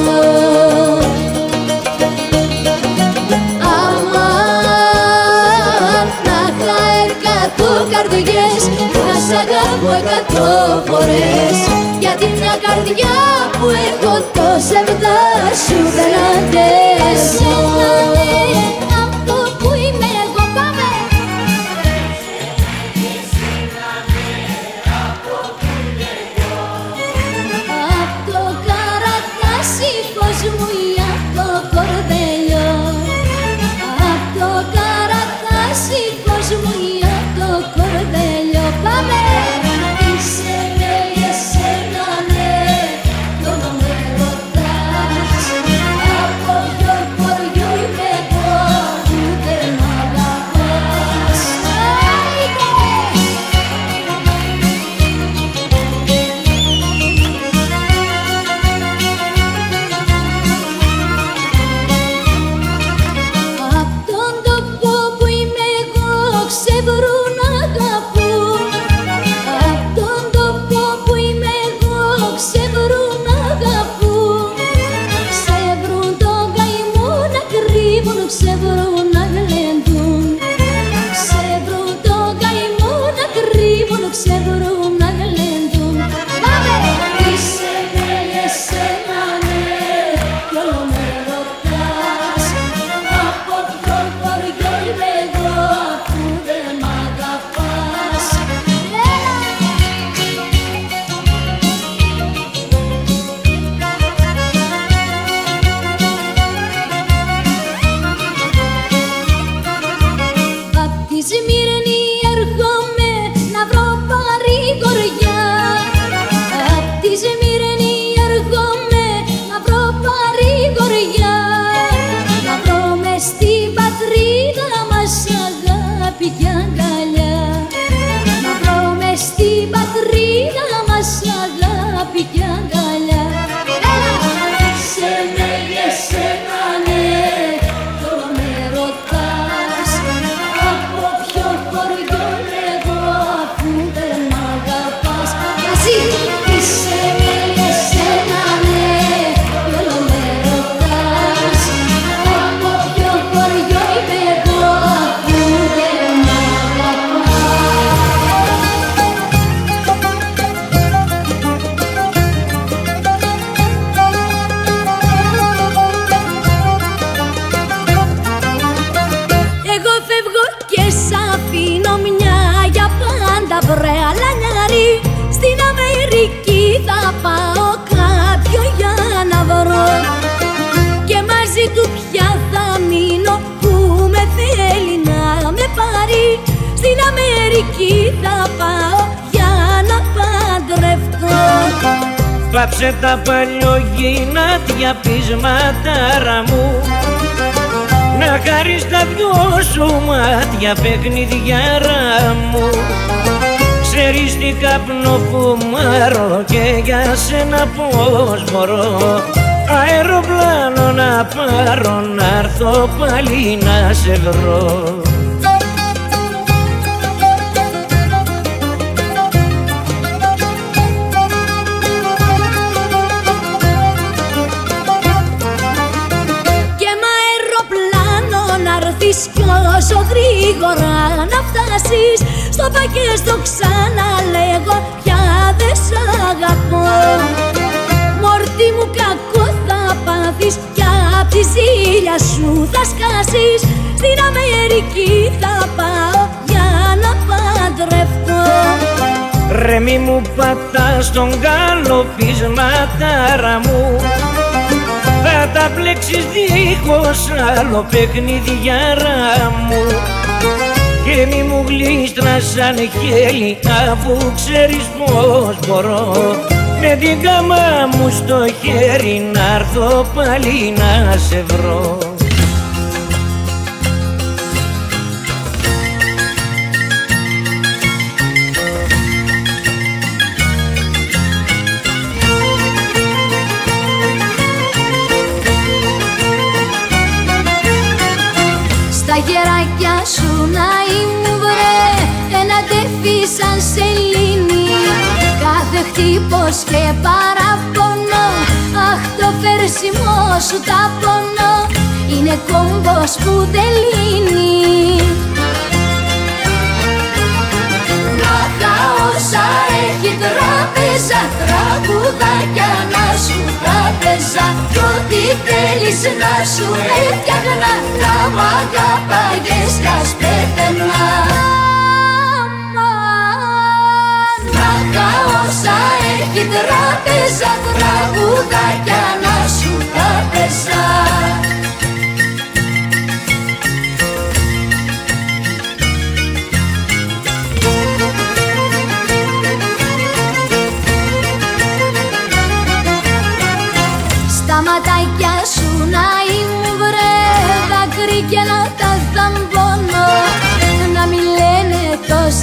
[7.57, 8.61] εκατό καρδιές
[9.07, 11.55] να σ' αγαπώ εκατό φορές.
[11.99, 13.17] Γιατί μια καρδιά
[13.59, 15.21] που έχω το σεβδά
[15.63, 17.01] σου δεν αντέχω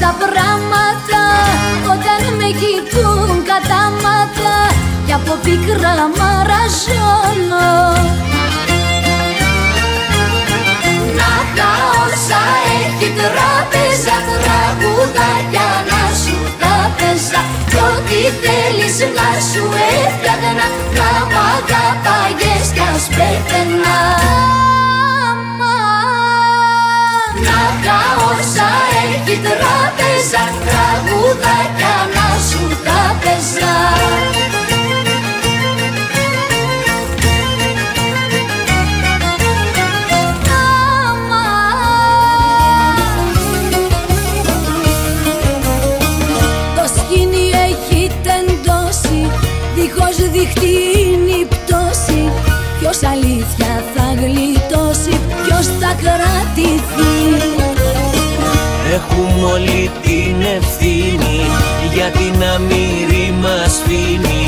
[0.08, 1.24] τα πράγματα
[1.92, 4.56] όταν με κοιτούν κατάματα
[5.06, 7.70] και από πικρά μαραζώνω.
[11.18, 11.72] Να τα
[12.04, 12.40] όσα
[12.78, 19.64] έχει τράπεζα τραγουδάκια να σου τα πέσα κι ό,τι θέλεις να σου
[20.04, 20.66] έφτιαχνα
[20.96, 21.38] να μ'
[22.74, 23.98] κι ας πέθαινα.
[27.46, 27.98] Να τα
[28.30, 28.68] όσα
[29.02, 29.97] έχει τράπεζα
[30.30, 30.88] σαν θα
[32.14, 33.76] να σου τα παίζα
[46.76, 49.30] Το σκηνή έχει τεντώσει
[49.74, 52.32] δίχως δείχνει η πτώση.
[52.80, 57.57] Ποιος αλήθεια θα γλιτώσει, ποιος θα κρατηθεί.
[58.98, 61.40] Έχουμε όλη την ευθύνη
[61.94, 64.38] για την αμύρη μας φύνη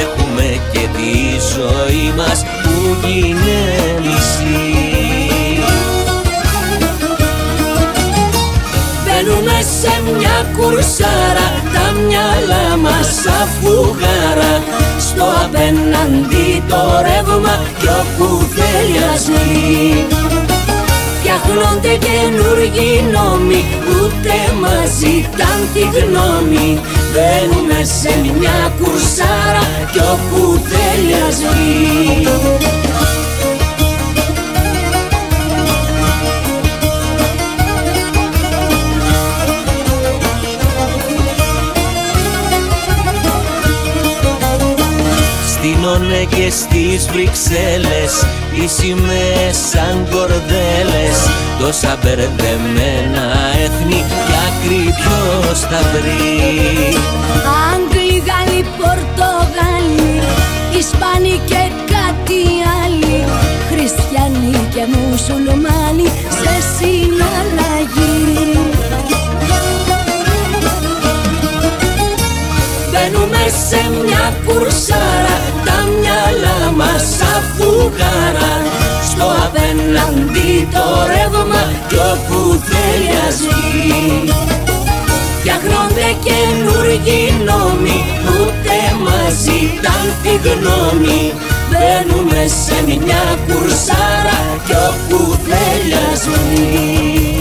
[0.00, 1.12] Έχουμε και τη
[1.54, 4.68] ζωή μας που γίνεται μισή.
[9.04, 13.10] Μπαίνουμε σε μια κουρσάρα τα μυαλά μας
[13.42, 14.62] αφουγάρα.
[14.98, 20.27] Στο απέναντι το ρεύμα κι όπου θέλει
[21.48, 26.80] ας Φτιάχνονται καινούργιοι νόμοι Ούτε μας ζητάν τη γνώμη.
[27.12, 31.36] Μπαίνουμε σε μια κουρσάρα Κι όπου θέλει ας
[45.46, 48.26] Στείνονται και στις Βρυξέλλες
[48.62, 51.18] οι σημαίες σαν κορδέλες.
[51.60, 53.24] Τόσα μπερδεμένα
[53.64, 56.28] έθνη κι άκρη ποιος θα βρει.
[57.70, 60.22] Άγγλοι, Γάλλοι, Πορτογάλοι
[60.78, 61.62] Ισπανοί και
[61.94, 62.40] κάτι
[62.82, 63.18] άλλοι
[63.70, 66.08] Χριστιανοί και μουσουλμάνοι
[66.40, 68.67] σε συναλλαγή
[73.28, 77.06] Μπαίνουμε σε μια κουρσάρα Τα μυαλά μας
[77.36, 78.52] αφουγάρα.
[79.08, 84.32] Στο απέναντι το ρεύμα Κι όπου θέλει ας βγει
[85.38, 87.98] Φτιάχνονται καινούργιοι νόμοι
[88.30, 91.32] Ούτε μας ζητάν τη γνώμη.
[91.70, 97.37] Μπαίνουμε σε μια κουρσάρα Κι όπου θέλει ας βγει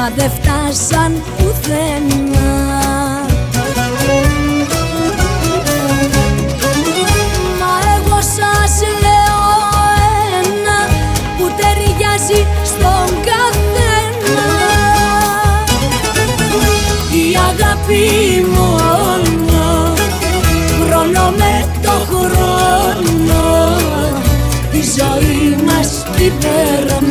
[0.00, 2.50] Μα δεν φτάσαν πουθενά.
[7.60, 9.50] Μα εγώ σας λέω
[10.42, 10.78] ένα
[11.38, 14.42] που ταιριάζει στον καθένα.
[17.12, 19.94] Η αγάπη μόνο
[20.80, 23.76] χρόνο με το χρόνο
[24.70, 27.09] τη ζωή μας κυβερνά Η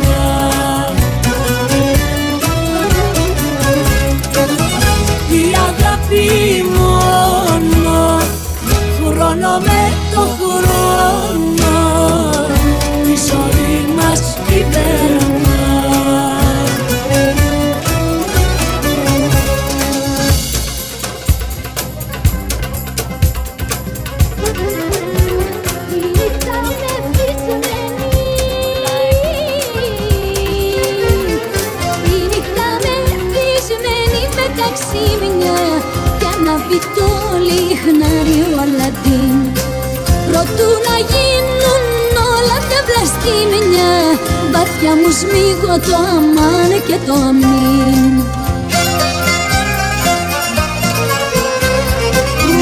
[43.20, 44.18] τα βλαστήμια
[44.52, 48.24] Βαθιά μου σμίγω το αμάν και το αμήν.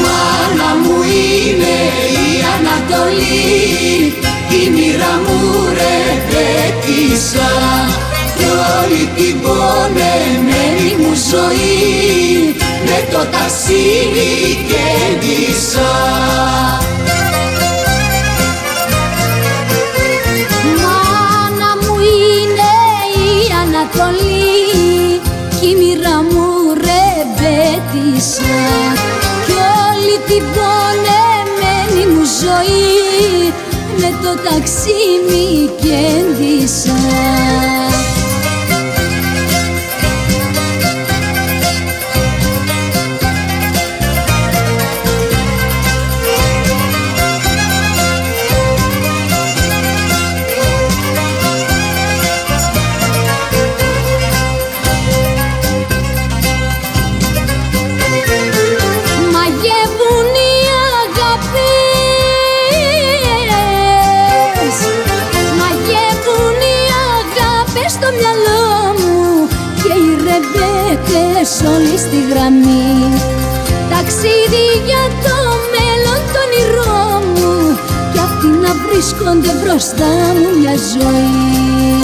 [0.03, 1.77] Μάνα μου είναι
[2.25, 4.13] η Ανατολή
[4.63, 7.51] η μοίρα μου ρεπέτησα
[8.37, 8.45] κι
[8.79, 12.55] όλη την πονεμένη μου ζωή
[12.85, 15.89] με το ταξίδι κέντησα
[34.11, 37.88] με το ταξίμι κέντησα Μαγεύουν
[71.65, 72.93] όλοι στη γραμμή.
[73.91, 75.37] Ταξίδι για το
[75.73, 77.77] μέλλον το όνειρό μου
[78.13, 82.03] Κι αυτοί να βρίσκονται μπροστά μου μια ζωή.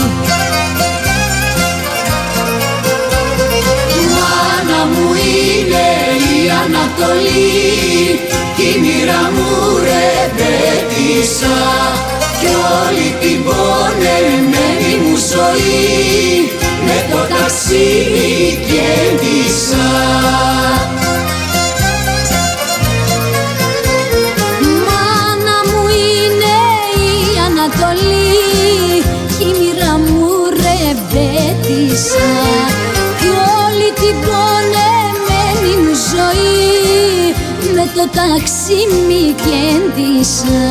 [4.16, 5.88] Μάνα μου είναι
[6.34, 8.20] η Ανατολή
[8.56, 11.58] κι η μοίρα μου ρεπέτησα
[12.40, 12.52] κι
[12.82, 16.65] όλη την πονεμένη μου ζωή με το
[17.46, 19.88] ταξίδι κέντησα
[24.86, 26.58] Μάνα μου είναι
[27.06, 29.02] η Ανατολή
[29.38, 32.30] κι η μοίρα μου ρεμπέτησα
[33.20, 33.28] κι
[33.62, 37.34] όλη την πονεμένη μου ζωή
[37.74, 40.66] με το ταξίμι κέντησα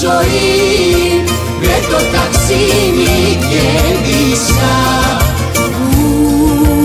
[0.00, 1.24] ζωή.
[1.60, 4.76] Με το ταξίδι κέντησα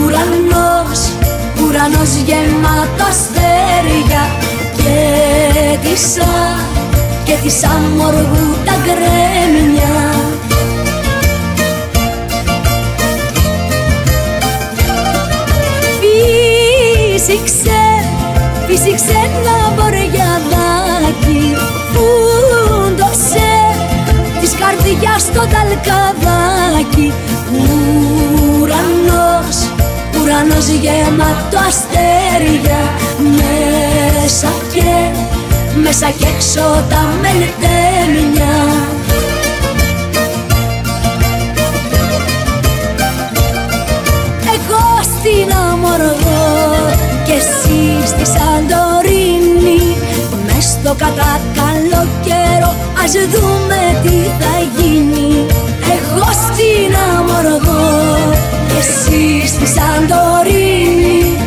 [0.03, 0.99] Ουρανός,
[1.61, 4.23] ουρανός γεμάτο αστέρια.
[4.75, 6.59] Και τισά
[7.23, 10.13] και της αμοργού τα γκρέμια.
[15.99, 17.81] Φύσηξε,
[18.67, 21.55] φύσηξε ένα βοριαδάκι
[24.99, 27.13] της καρδιάς το ταλκαδάκι.
[28.59, 29.57] Ουρανός,
[30.21, 32.81] ουρανός γεμάτο αστέρια.
[33.17, 35.19] Μέσα και,
[35.83, 38.55] μέσα και έξω τα μελτέμια
[44.53, 46.89] Εγώ στην Αμοργό
[47.25, 49.95] και εσύ στη Σαντορίνη.
[50.45, 52.34] Μες στο κατά καλό καιρό
[53.05, 55.45] ας δούμε τι θα γίνει.
[55.95, 58.33] Εγώ στην Αμοργό
[58.67, 61.37] και εσύ στη Σαντορίνη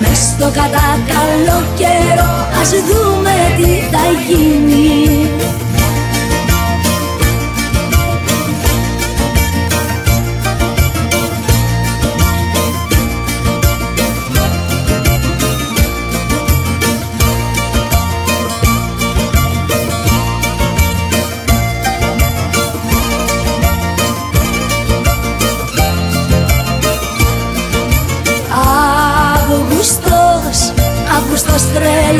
[0.00, 5.30] Μες στο κατά καλό καιρό ας δούμε τι θα γίνει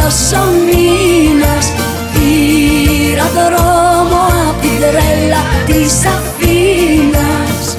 [0.08, 1.72] τρέλος ο μήνας
[2.12, 7.76] Πήρα δρόμο απ' την τρέλα της Αθήνας.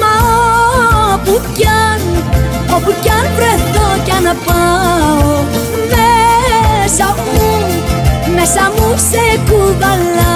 [0.00, 0.14] Μα
[1.14, 2.24] όπου κι αν,
[2.76, 5.44] όπου κι αν βρεθώ κι αν πάω
[5.90, 7.66] Μέσα μου,
[8.34, 10.29] μέσα μου σε κουβαλάω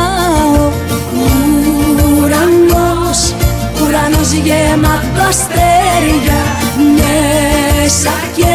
[4.44, 6.40] γεμάτο αστέρια
[6.97, 8.55] Μέσα και,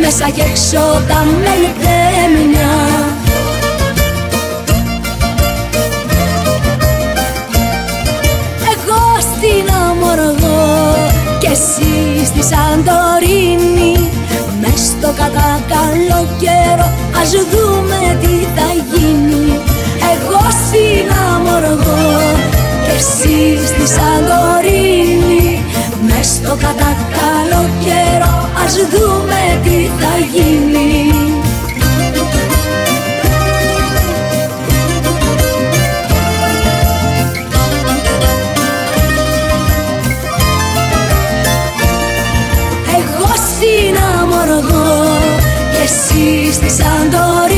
[0.00, 2.90] μέσα και έξω τα μελτέμια
[11.52, 14.10] εσύ στη Σαντορίνη
[14.60, 16.90] Μες στο κατακαλό καιρό
[17.20, 19.60] ας δούμε τι θα γίνει.
[20.12, 22.39] Εγώ στην Αμοργό
[23.00, 25.64] και εσύ στη Σαντορίνη
[26.06, 31.14] Μες στο κατακαλό καιρό ας δούμε τι θα γίνει.
[45.82, 47.49] Εσύ στη Σαντορίνη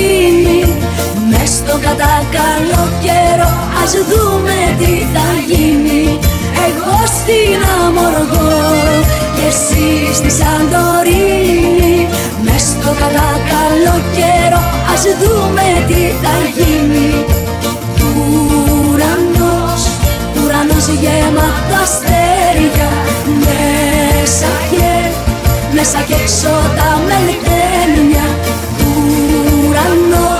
[1.82, 3.52] Μες στο κατακαλό καιρό
[3.82, 6.18] ας δούμε τι θα γίνει.
[6.66, 8.62] Εγώ στην Αμοργό
[9.36, 12.08] και εσύ στη Σαντορίνη
[12.42, 17.10] Μες στο κατακαλό καιρό ας δούμε τι θα γίνει.
[18.88, 19.82] Ουρανός,
[20.38, 22.90] ουρανός γεμάτο αστέρια
[23.44, 24.92] Μέσα και,
[25.74, 28.26] μέσα και έξω τα μελτέμια
[29.66, 30.31] ουρανός,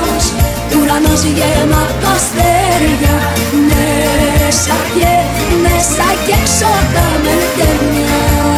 [0.93, 3.33] ουρανός γεμάτο αστέρια
[3.69, 5.13] Μέσα και,
[5.63, 8.53] μέσα και έξω τα μελτέμια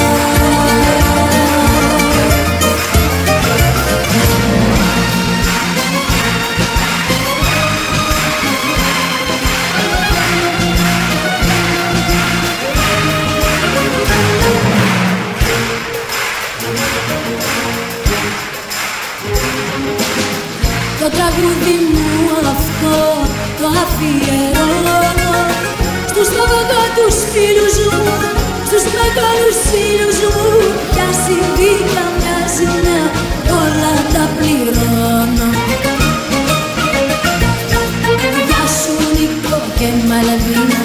[21.11, 21.94] τραγούδι
[29.75, 30.49] φίλους μου
[30.91, 32.39] πια συμβήκα μια
[33.61, 35.49] όλα τα πληρώνω
[38.49, 40.83] Γεια σου Νίκο και Μαλαβίνα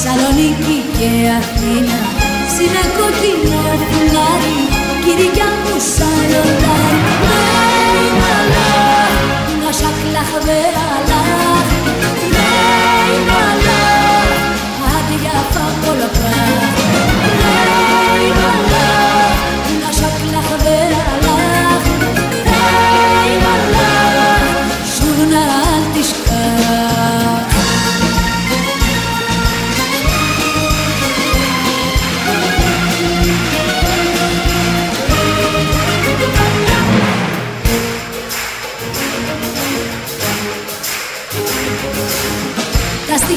[0.00, 1.98] Σαλονίκη και Αθήνα.
[2.54, 4.60] Σινά κόκκινο φουλάρι
[5.04, 8.06] Κυριά μου σαν ρολάρι
[9.62, 11.01] Να σακλαχβερά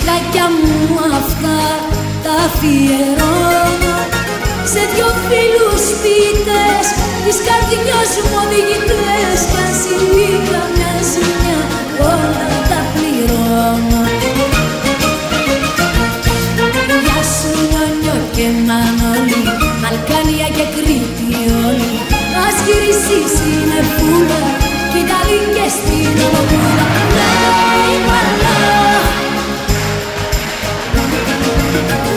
[0.06, 0.78] στιχάκια μου
[1.20, 1.60] αυτά
[2.24, 3.96] τα αφιερώνω
[4.72, 6.86] σε δυο φίλους σπίτες
[7.24, 11.60] της καρδιάς μου οδηγητές κι αν συμβεί καμιά ζημιά
[12.14, 14.02] όλα τα πληρώνω
[17.06, 19.44] Γεια σου νιόνιο και Μανώλη
[19.88, 21.30] Αλκάνια και Κρήτη
[21.68, 21.94] όλοι.
[22.46, 24.44] Ας γυρίσεις είναι φούλα
[24.92, 28.45] κι Ιταλή και στην Ομοπούλα Λέει
[31.88, 32.15] Thank you.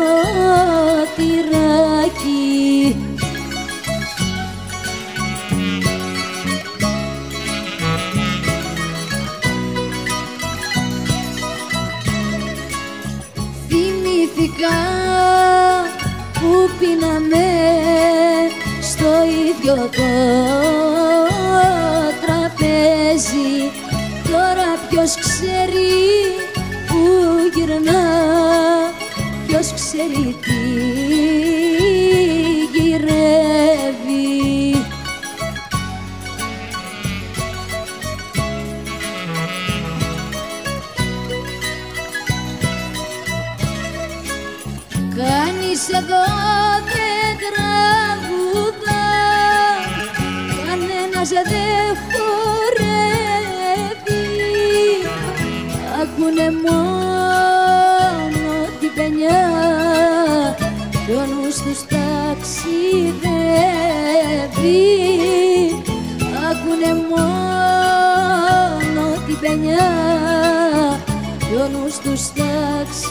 [19.75, 20.54] 哥哥。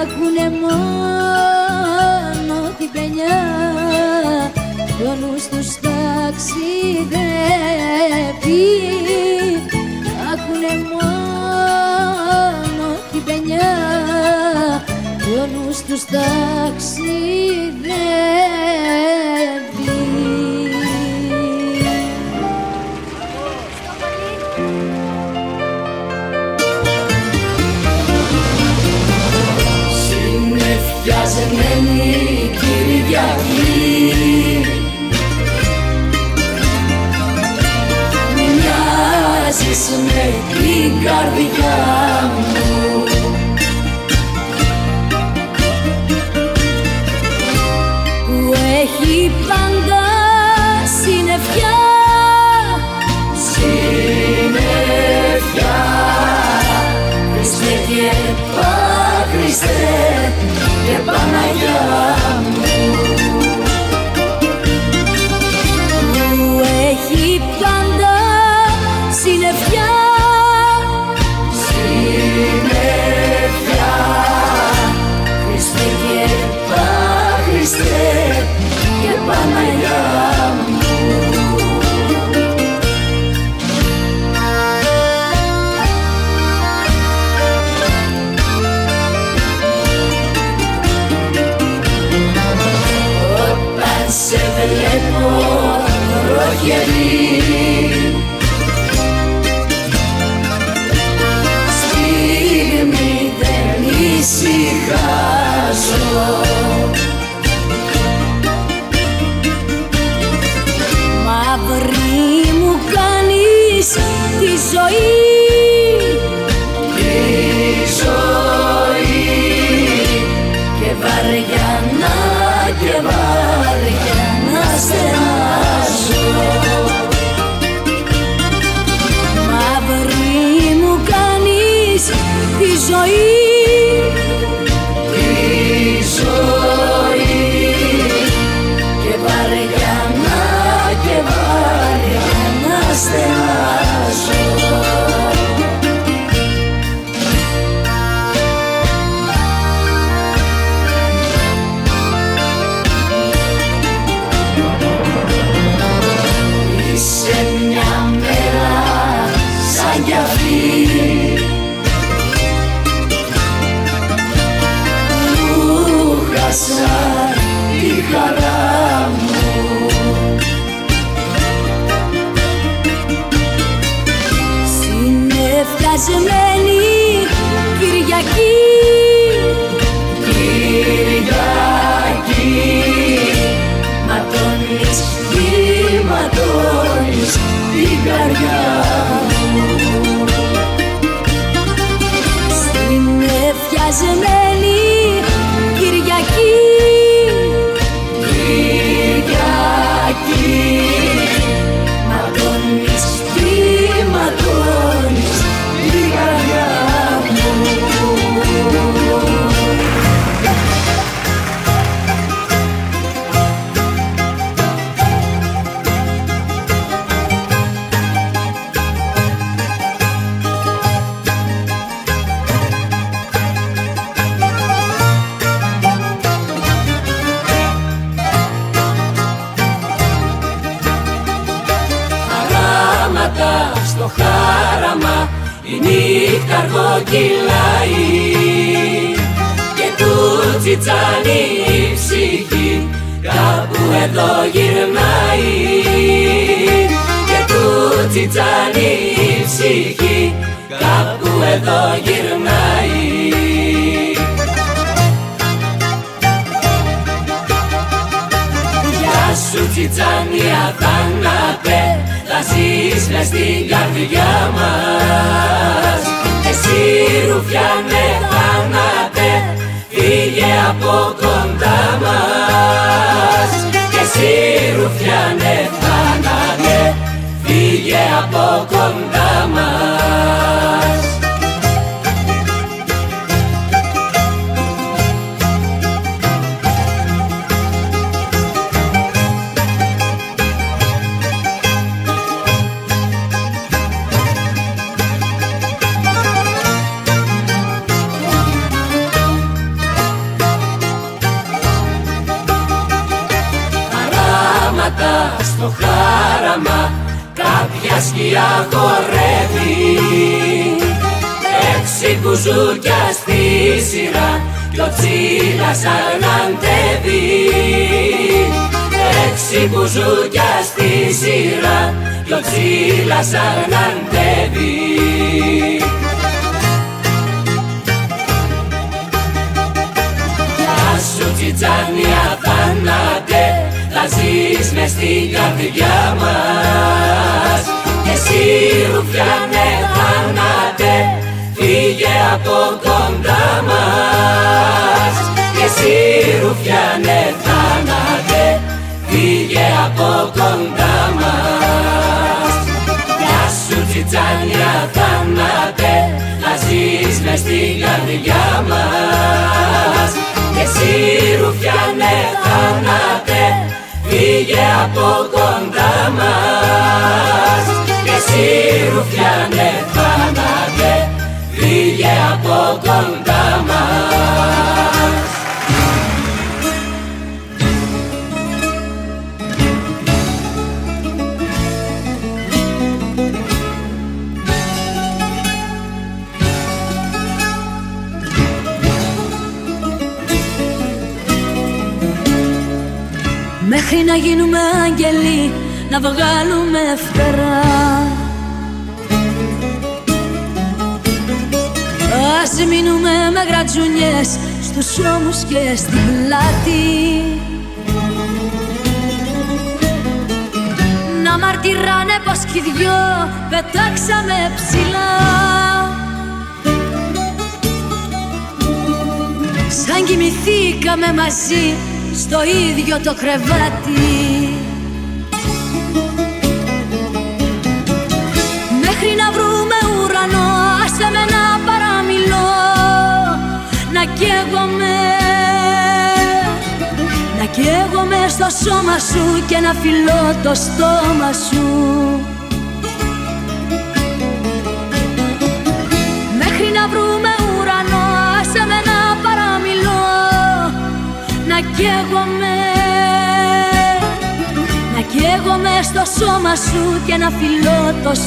[0.00, 1.34] ακούνε μόνο
[2.78, 2.90] την
[5.10, 6.60] όλους τους ταξιδεύει.
[10.32, 13.72] Ακούνε μόνο την παινιά
[15.18, 17.39] κι του τους ταξιδεύει.
[41.04, 41.99] καρδιά.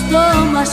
[0.07, 0.63] στόμα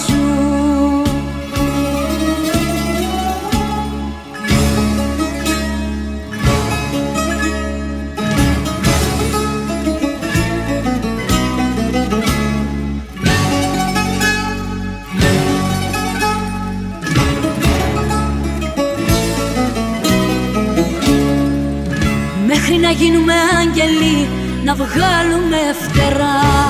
[22.47, 24.29] Μέχρι να γίνουμε άγγελοι
[24.65, 26.70] να βγάλουμε φτερά.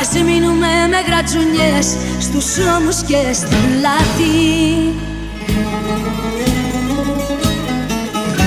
[0.00, 5.00] Ας μείνουμε με γρατσουνιές στους ώμους και στην πλάτη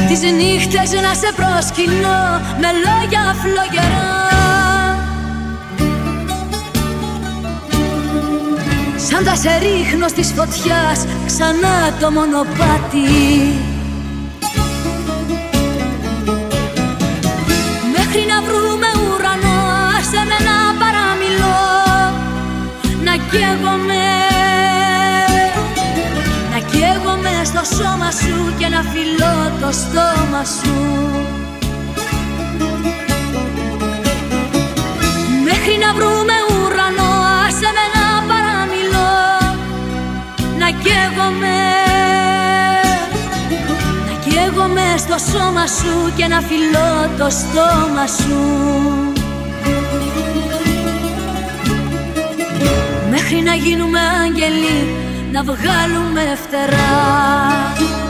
[0.07, 4.23] Τις νύχτες να σε προσκυνώ με λόγια φλογερά.
[8.97, 13.72] Σαν τα σε ρίχνω στις φωτιάς ξανά το μονοπάτι.
[28.91, 30.77] φιλώ το στόμα σου.
[35.43, 37.11] Μέχρι να βρούμε ουρανό
[37.45, 39.15] άσε με να παραμιλώ.
[40.59, 41.59] Να καίγομαι
[44.07, 48.41] Να καίγομαι στο σώμα σου και να φιλώ το στόμα σου.
[53.09, 55.01] Μέχρι να γίνουμε άγγελοι
[55.31, 58.02] να βγάλουμε φτερά.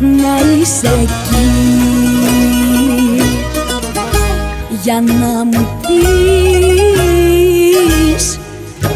[0.00, 1.48] Να είσαι εκεί.
[4.82, 7.18] Για να μου πεις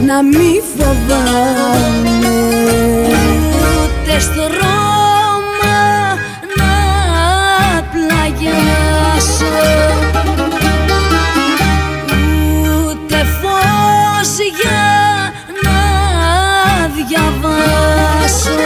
[0.06, 2.34] να μη φοβάμαι.
[3.08, 5.80] Ούτε στο Ρώμα
[6.56, 6.74] να
[7.92, 9.54] πλαγιάσω.
[12.86, 14.84] Ούτε φως για
[15.62, 15.78] να
[16.96, 18.56] διαβάσω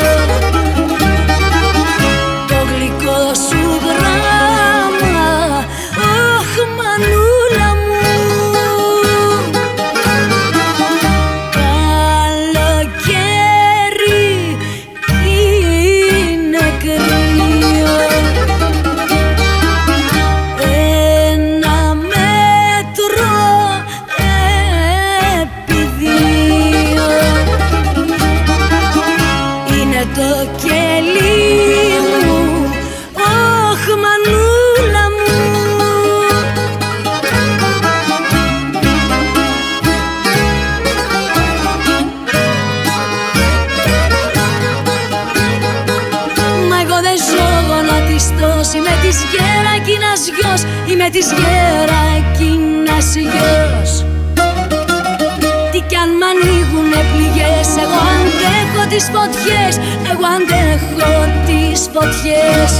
[57.86, 59.74] Εγώ αντέχω τις φωτιές.
[60.12, 61.12] Εγώ αντέχω
[61.46, 62.72] τις φωτιές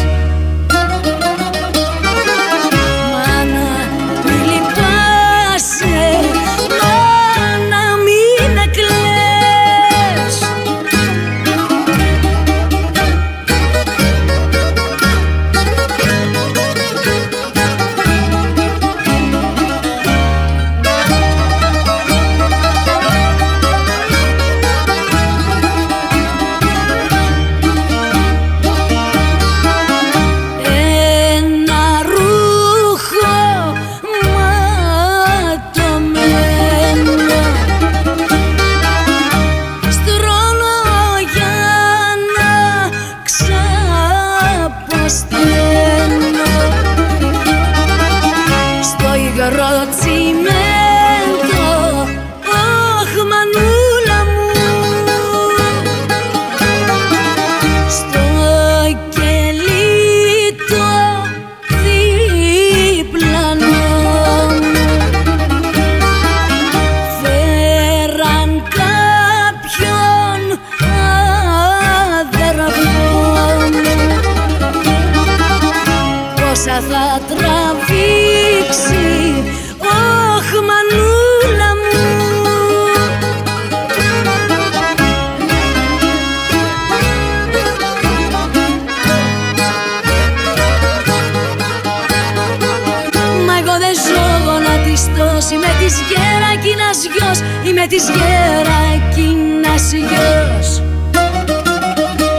[97.96, 100.82] της γέρα εκείνας γιος.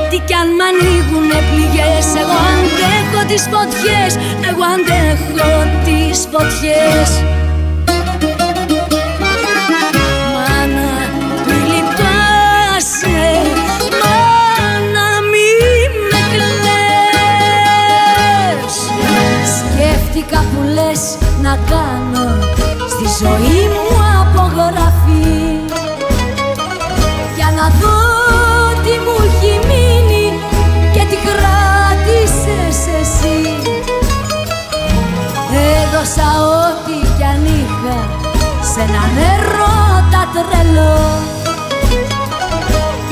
[0.10, 4.12] Τι κι αν μ' ανοίγουνε πληγές Εγώ αντέχω τις φωτιές
[4.50, 5.52] Εγώ αντέχω
[5.86, 7.10] τις φωτιές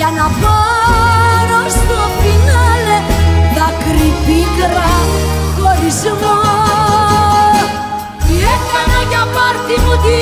[0.06, 2.98] Για να πάρω στο φινάλε
[3.56, 4.91] Δάκρυ πίκρα
[5.56, 6.40] χωρισμό.
[8.26, 10.15] Τι έκανα για πάρτι μου τι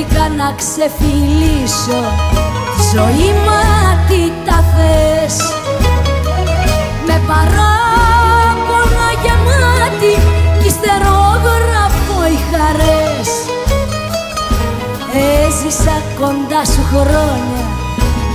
[0.00, 2.02] Σκέφτηκα να ξεφυλίσω.
[2.76, 3.62] Τη ζωή μα
[4.08, 5.36] τι τα θες.
[7.06, 10.14] Με παράπονα γεμάτη
[10.60, 13.30] κι ιστερόγραφο οι χαρές.
[15.46, 17.64] Έζησα κοντά σου χρόνια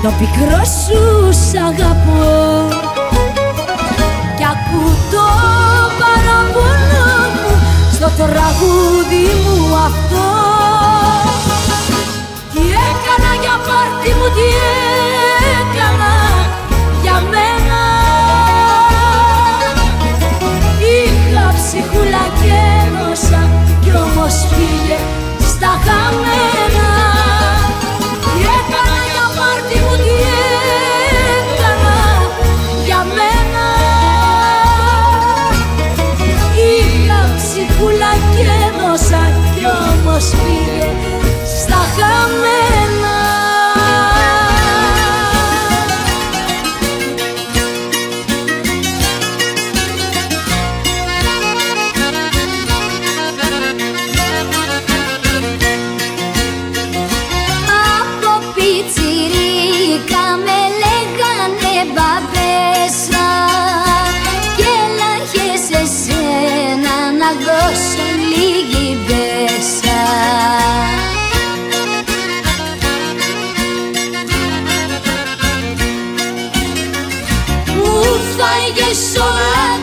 [0.02, 1.02] το πικρό σου
[1.32, 2.68] σ' αγαπώ.
[4.38, 5.28] Κι ακού το
[6.00, 7.50] παραπονό μου
[7.92, 10.45] στο τραγούδι μου αυτό
[13.76, 14.48] έκανα για πάρτι μου, τι
[15.60, 16.14] έκανα
[17.02, 17.82] για μένα.
[20.92, 23.50] Είχα ψυχούλα και έδωσα
[23.82, 25.00] κι όμως πήγε
[25.48, 26.65] στα χαμένα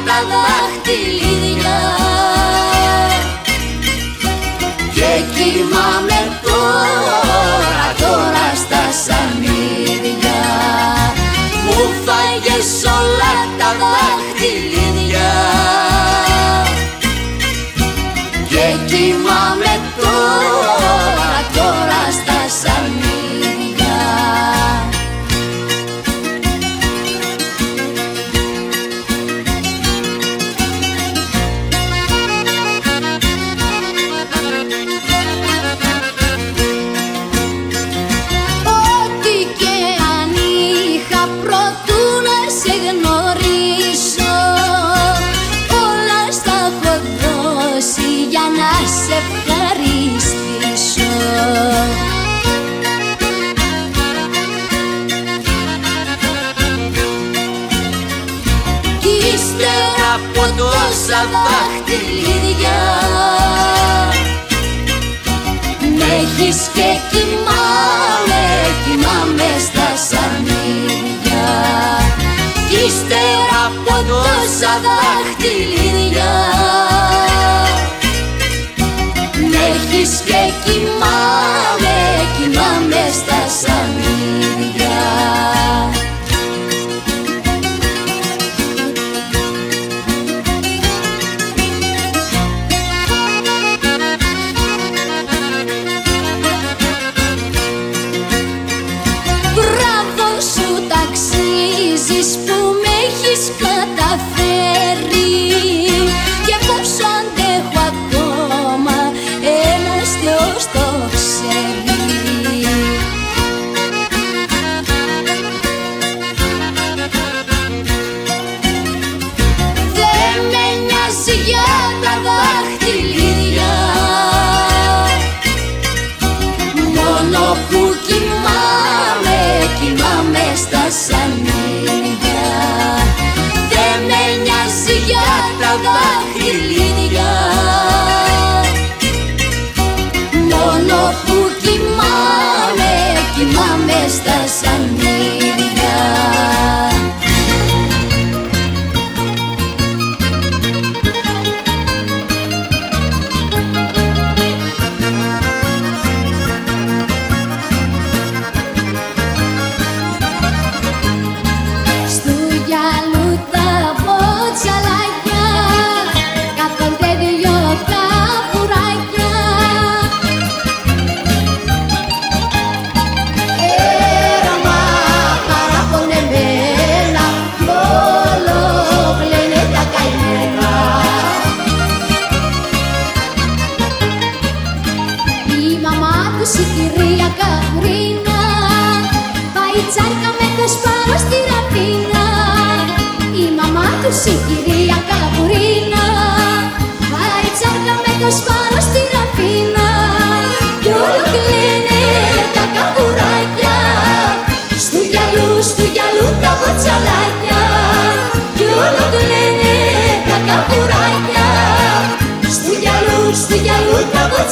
[0.07, 1.79] τα δάχτυλίδια.
[4.95, 10.41] Και κοιμάμαι τώρα, τώρα στα σανίδια.
[11.65, 15.31] Μου φάγες όλα τα δάχτυλίδια.
[18.49, 19.72] Και κοιμάμαι
[61.13, 62.79] τόσα δάχτυλίδια
[65.81, 68.45] Μ' έχεις και κοιμάμαι,
[68.85, 71.47] κοιμάμαι στα σανίδια.
[72.69, 76.33] Κι ύστερα από τόσα δάχτυλίδια
[79.49, 81.97] Μ' έχεις και κοιμάμαι,
[82.37, 84.99] κοιμάμαι στα σανίδια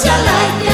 [0.02, 0.69] τα μποτσαλάκια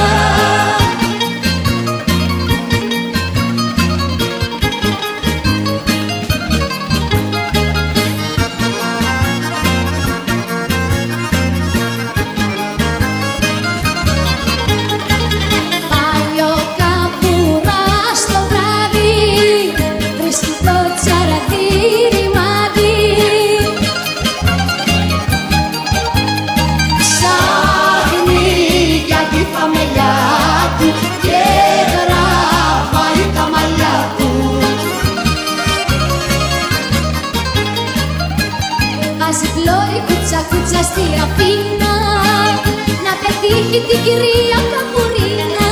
[43.77, 45.70] πετύχει την κυρία Καπουρίνα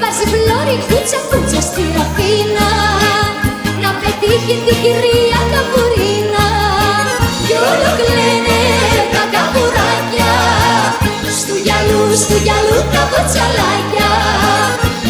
[0.00, 2.68] Βάζει φλόρι κούτσα κούτσα στη ραφίνα
[3.82, 6.46] Να πετύχει την κυρία Καπουρίνα
[7.46, 8.60] Κι όλο κλαίνε
[9.14, 10.32] τα καπουράκια.
[11.38, 14.10] Στου γυαλού, στου γυαλού τα μποτσαλάκια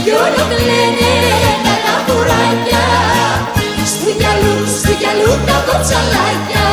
[0.04, 1.12] Κι όλο κλαίνε
[1.66, 2.84] τα καπουράκια.
[3.92, 6.66] Στου γυαλού, στου γυαλού τα μποτσαλάκια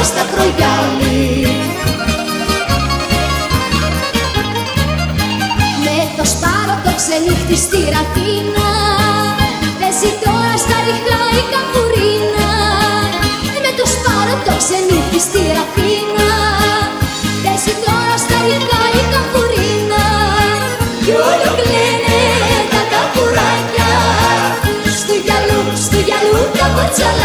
[0.00, 1.46] στα χρογιάλι.
[5.84, 8.70] Με το σπάρο το ξενύχτη στη Ραφίνα
[9.78, 12.50] Παίζει τώρα στα ριχά η καμπουρίνα
[13.56, 16.30] ε, Με το σπάρο το ξενύχτη στη Ραφίνα
[17.42, 20.04] Παίζει τώρα στα ριχά η καμπουρίνα
[21.04, 22.20] Κι όλο κλαίνε
[22.72, 23.92] τα καμπουράκια
[24.98, 27.21] Στου γυαλού, στου γυαλού τα κοτσαλάκια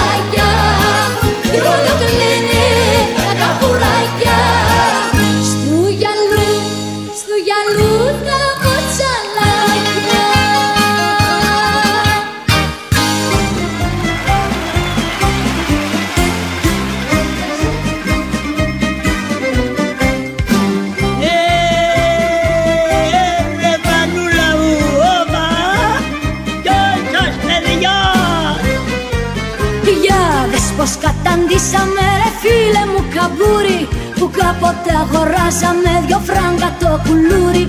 [34.48, 37.65] κάποτε αγοράσαμε δυο φράγκα το κουλούρι.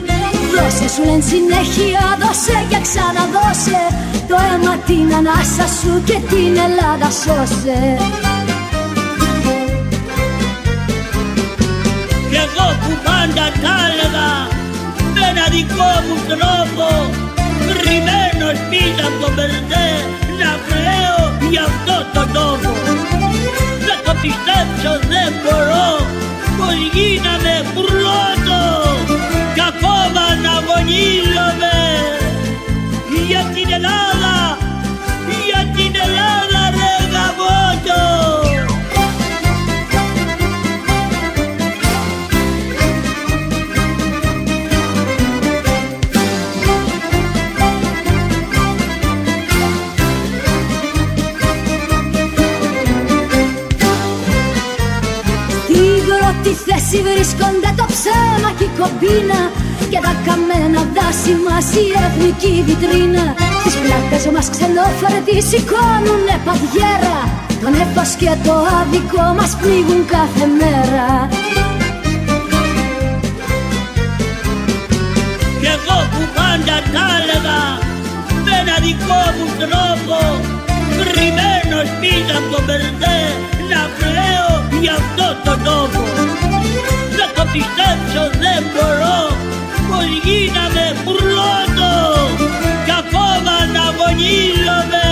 [0.52, 3.82] Δώσε σου λένε συνέχεια, δώσε και ξαναδώσε.
[4.28, 7.78] Το αίμα την ανάσα σου και την Ελλάδα σώσε.
[12.30, 14.30] Κι εγώ που πάντα τα έλεγα
[15.14, 16.86] με ένα δικό μου τρόπο
[17.80, 19.88] κρυμμένος πίσω από το μπερδέ
[20.40, 21.20] να κλαίω
[21.52, 22.70] για αυτό το τόπο.
[23.86, 25.88] Να το πιστέψω δεν μπορώ
[26.58, 28.60] πως γίναμε πρώτο
[29.54, 31.78] κι ακόμα να αγωνίζομαι
[33.28, 34.36] για την Ελλάδα
[35.48, 38.02] για την Ελλάδα ρε γαμώτο
[56.90, 59.40] πρώτη θέση βρίσκονται το ψέμα και η κομπίνα
[59.90, 63.24] Και τα καμένα δάση μας η εθνική βιτρίνα.
[63.60, 67.18] Στις πλάτες μας ξενόφερτοι σηκώνουνε παδιέρα
[67.62, 71.06] Το νέφος και το άδικο μας πνίγουν κάθε μέρα.
[75.60, 77.60] Κι εγώ που πάντα τα έλεγα
[78.44, 80.18] με ένα δικό μου τρόπο
[80.98, 83.20] κρυμμένος πίσω από το μπερδέ
[83.70, 84.52] να κλαίω
[84.82, 85.88] για αυτό το τόπο.
[85.88, 86.07] Να το
[87.58, 89.18] πιστέψω δεν μπορώ.
[89.88, 91.90] Πως γίναμε πρώτο
[92.84, 95.08] κι ακόμα να αγωνίζομαι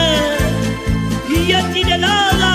[1.49, 2.46] για την Ελλάδα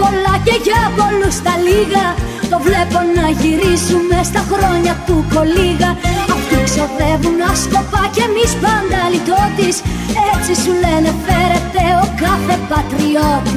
[0.00, 2.06] πολλά και για πολλούς τα λίγα.
[2.52, 5.90] Το βλέπω να γυρίζουμε στα χρόνια του κολίγα
[6.34, 9.76] Αυτοί ξοδεύουν άσκοπα και εμείς πάντα λιτότης.
[10.32, 13.47] Έτσι σου λένε φέρεται ο κάθε πατριώτης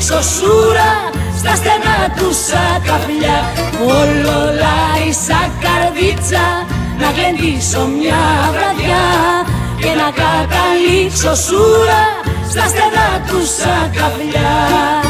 [0.00, 0.90] καταλήξω σούρα
[1.38, 3.38] στα στενά του σακαφλιά
[3.84, 6.66] Ολολάει σαν καρδίτσα
[6.98, 8.22] να γλεντήσω μια
[8.52, 9.06] βραδιά
[9.80, 12.02] και να καταλήξω σούρα
[12.50, 15.09] στα στενά του σακαφλιά.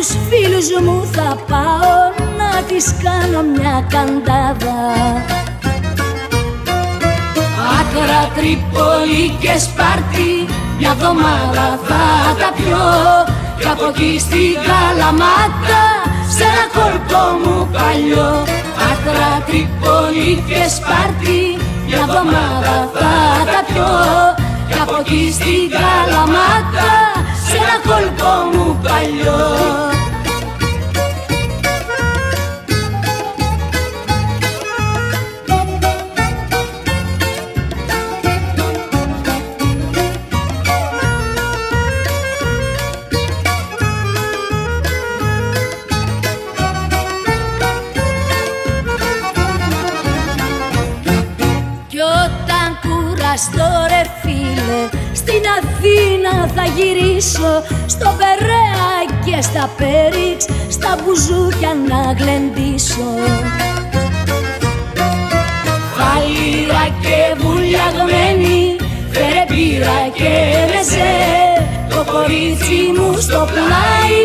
[0.00, 1.96] Με τους φίλους μου θα πάω
[2.38, 4.78] να της κάνω μια καντάδα.
[7.78, 10.32] Άκρα Τρίπολη και Σπάρτη
[10.78, 12.04] μια βδομάδα θα
[12.40, 12.88] τα πιω.
[13.58, 15.82] Κι από εκεί στην Καλαμάτα
[16.34, 18.32] σε ένα κόλπο μου παλιό.
[18.90, 21.42] Άκρα Τρίπολη και Σπάρτη
[21.86, 23.14] μια βδομάδα θα
[23.52, 23.92] τα πιω.
[24.68, 27.19] Κι από εκεί στην Καλαμάτα
[27.50, 29.99] σε ένα κόλπο μου παλιό
[55.30, 58.92] Στην Αθήνα θα γυρίσω Στο Περέα
[59.24, 63.10] και στα Πέριξ Στα μπουζούκια να γλεντήσω.
[65.96, 68.76] Φαλήρα και βουλιαγμένη
[69.10, 70.32] Φέρε πύρα και
[70.72, 71.16] μεζέ
[71.90, 74.16] Το κορίτσι μου στο πλάι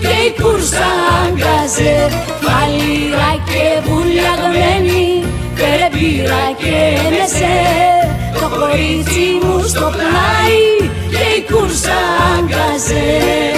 [0.00, 0.90] Και η κούρσα
[1.24, 1.96] αγκαζέ
[2.44, 5.24] Φαλήρα και βουλιαγμένη
[5.54, 6.76] Φέρε πύρα και
[7.10, 7.83] μεζέ το
[8.58, 11.98] κορίτσι μου στο πλάι και η κούρσα
[12.38, 13.53] αγκαζέ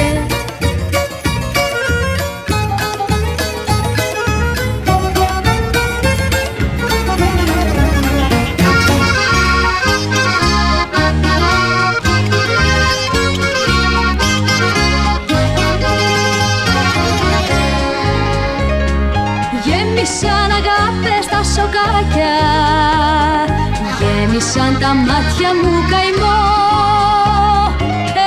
[24.46, 26.40] Γέμισαν τα μάτια μου καημό.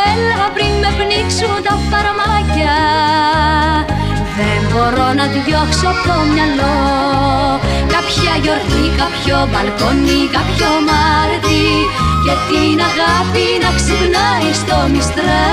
[0.09, 2.77] Έλα πριν με πνίξουν τα φαρμάκια.
[4.37, 6.77] Δεν μπορώ να διώξω από το μυαλό.
[7.93, 11.67] Κάποια γιορτή, κάποιο μπαλκόνι, κάποιο Μάρτι.
[12.23, 15.47] Και την αγάπη να ξυπνάει στο μιστρά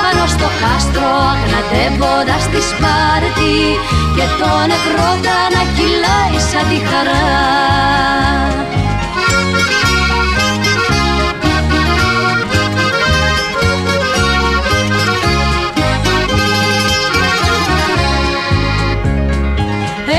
[0.00, 3.58] Πάνω στο κάστρο αγνατεύοντας τη Σπάρτη.
[4.16, 8.43] Και τον εκρώτα να κυλάει σαν τη χαρά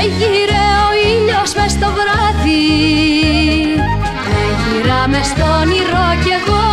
[0.06, 2.64] Έγειρε ο ήλιος μες στο βράδυ.
[4.44, 6.66] Έγειρα μες στο όνειρο κι εγώ.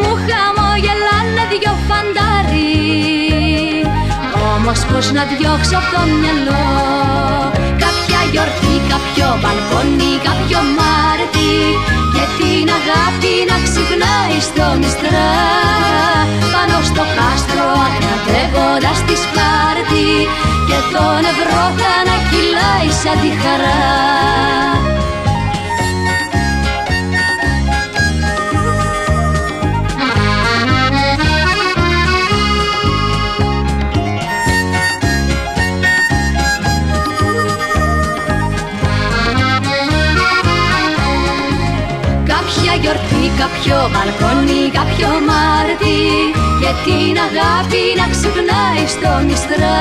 [0.00, 2.72] Μου χαμογελάνε δυο φαντάρι.
[4.54, 6.66] Όμως πως να διώξω από το μυαλό.
[7.84, 11.54] Κάποια γιορτή, κάποιο μπαλκόνι, κάποιο Μάρτι.
[12.14, 15.32] Και την αγάπη να ξυπνάει στο μιστρά
[16.54, 17.51] Πάνω στο κάστρο
[18.32, 20.10] αγνατεύοντας τη Σπάρτη
[20.68, 24.31] Και τον ευρώτα να κυλάει σαν τη χαρά
[43.72, 46.00] κάποιο μπαλκόνι, κάποιο Μάρτι.
[46.60, 49.80] Και την αγάπη να ξυπνάει στο μιστρά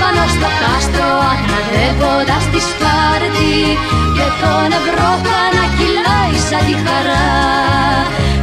[0.00, 3.56] Πάνω στο κάστρο αγναδεύοντας τη Σπάρτη.
[4.16, 7.30] Και τον ευρώτα να κυλάει σαν τη χαρά.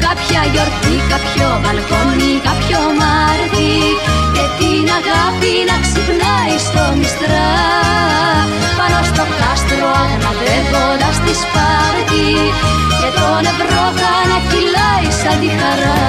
[0.05, 3.73] Κάποια γιορτή, κάποιο μπαλκόνι, κάποιο Μάρτι.
[4.35, 7.51] Και την αγάπη να ξυπνάει στο μιστρά
[8.77, 12.29] Πάνω στο κάστρο αγναδεύοντας τη Σπάρτη
[12.99, 16.03] Και τον ευρώτα να κυλάει σαν τη χαρά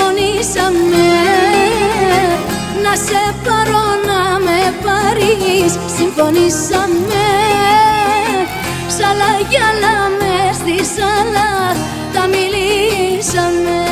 [0.00, 1.08] συμφωνήσαμε
[2.82, 5.72] Να σε πάρω να με πάρεις.
[5.96, 7.26] Συμφωνήσαμε.
[8.96, 11.76] Σαλά γυαλά μες στη σαλά
[12.12, 13.89] Τα μιλήσαμε.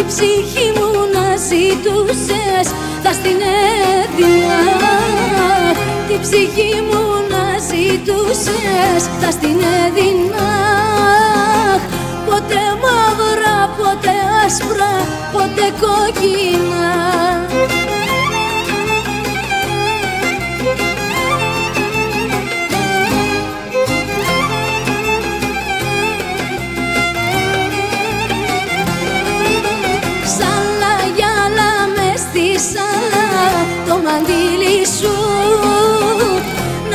[0.00, 2.68] Τη ψυχή μου να ζητούσες
[3.02, 3.38] Θα στην
[4.00, 4.60] έδινα
[6.08, 9.56] Τη ψυχή μου να ζητούσες Θα στην
[9.86, 10.48] έδινα.
[12.26, 14.92] Ποτέ μαύρα, ποτέ άσπρα,
[15.32, 17.79] ποτέ κόκκινα.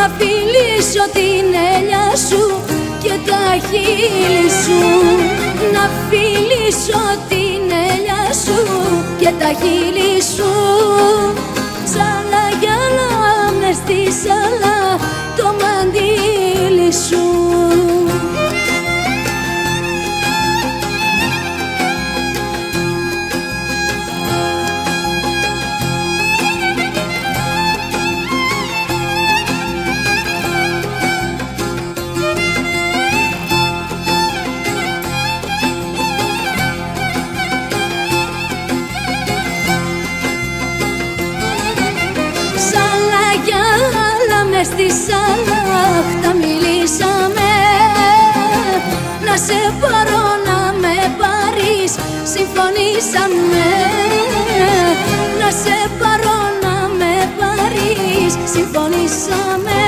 [0.08, 2.62] να φιλήσω την ελιά σου
[3.04, 4.80] και τα χείλη σου.
[5.74, 8.60] Να φιλήσω την ελιά σου
[9.18, 10.52] και τα χείλη σου.
[11.94, 12.80] Σαλά για
[13.60, 14.98] μες στη σαλά
[15.38, 17.55] το μαντήλι σου.
[52.96, 53.66] μιλήσαμε
[55.40, 58.34] Να σε πάρω να με πάρεις.
[58.54, 59.82] Συμφωνήσαμε.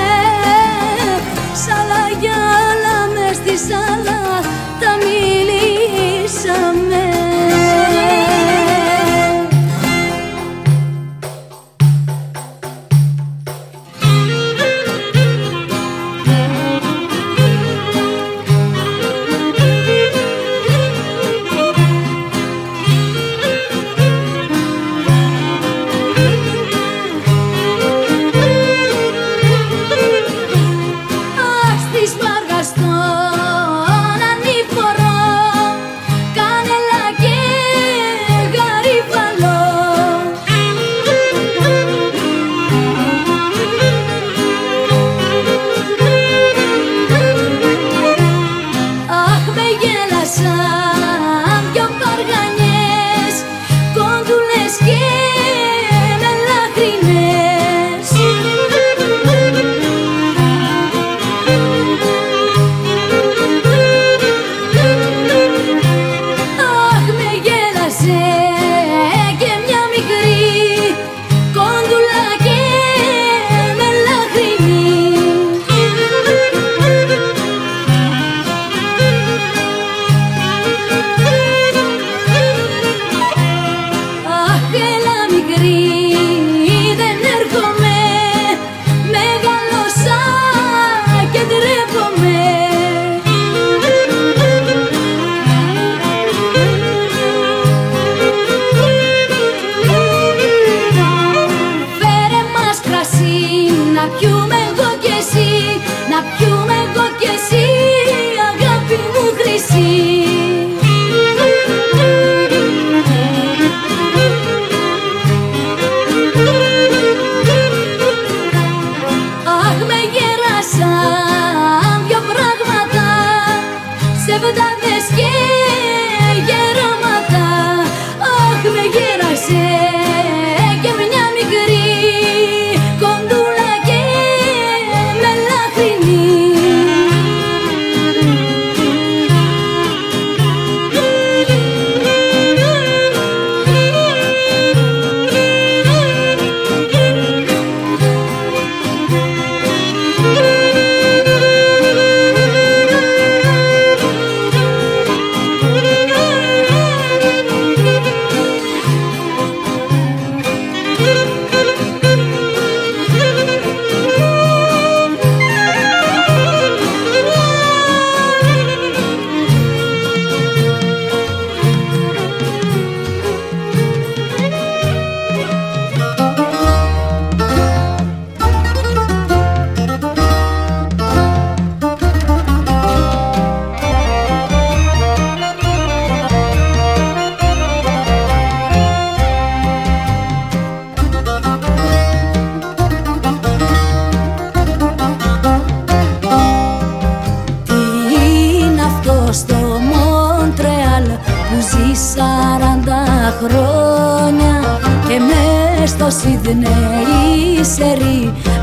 [1.53, 2.37] Σ' άλλα για
[2.67, 4.21] άλλα μες τη σαλα,
[4.79, 7.06] Τα μιλήσαμε.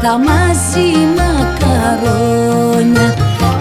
[0.05, 3.09] τα μαζί μακαρόνια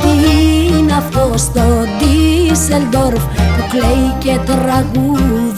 [0.03, 1.61] Είναι αυτό το
[1.97, 5.53] Ντίσελντορφ που κλαίει και τραγουδάει.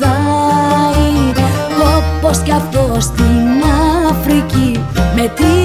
[1.98, 3.64] Όπως κι αυτό στην
[4.10, 5.65] Αφρική με τη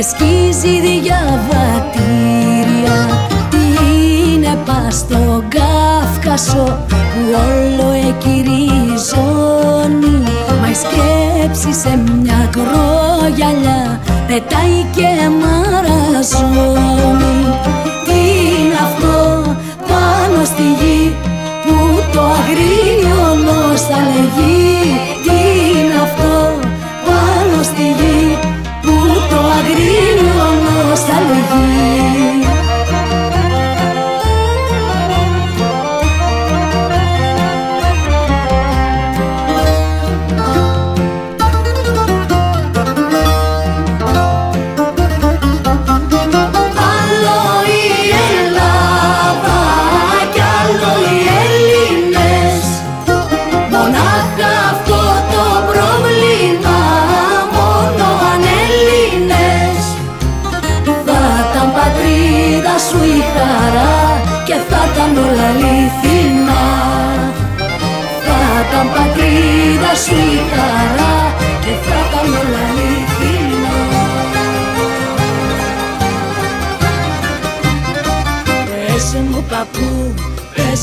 [0.00, 1.38] και σκίζει διαβατήρια
[4.34, 8.86] είναι πας στον Καύκασο που όλο εκυριζώνει
[10.60, 10.72] μα η
[11.72, 15.08] σε μια κρόγιαλιά πετάει και
[15.40, 17.38] μαραζώνει.
[18.04, 18.20] Τι
[18.60, 19.18] είναι αυτό
[19.88, 21.02] πάνω στη γη
[21.64, 21.74] που
[22.12, 24.79] το αγρίνιο νόσταλγεί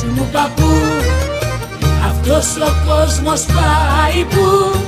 [0.01, 0.71] πες μου παππού
[2.09, 4.79] Αυτός ο κόσμος πάει που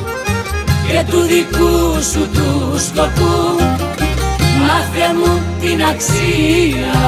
[0.88, 3.59] και του δικού σου του σκοπού.
[4.59, 6.99] Μάθε μου την αξία.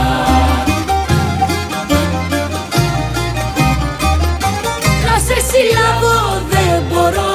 [5.06, 7.34] Να σε συλλάβω δεν μπορώ.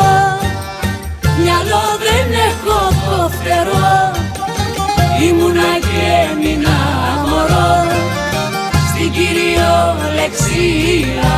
[1.42, 4.12] Μυαλό δεν έχω το φτερό.
[5.28, 6.76] Ήμουνα και έμεινα
[7.28, 7.46] μωρό.
[7.58, 7.85] στην
[9.66, 11.32] κυριολεξία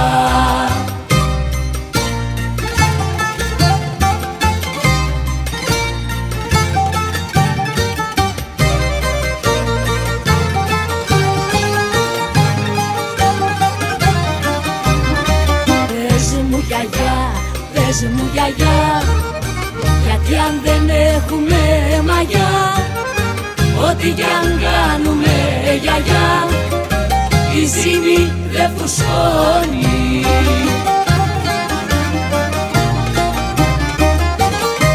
[28.89, 30.21] δεν φουσκώνει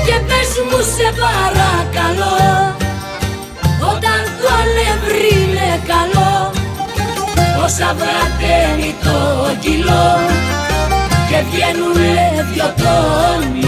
[0.06, 2.76] Και πες μου σε παρακαλώ
[3.92, 6.52] Όταν το αλεύρι είναι καλό
[7.62, 9.18] Πόσα βραταίνει το
[9.60, 10.20] κιλό
[11.30, 13.63] και βγαίνουνε δυο τόνοι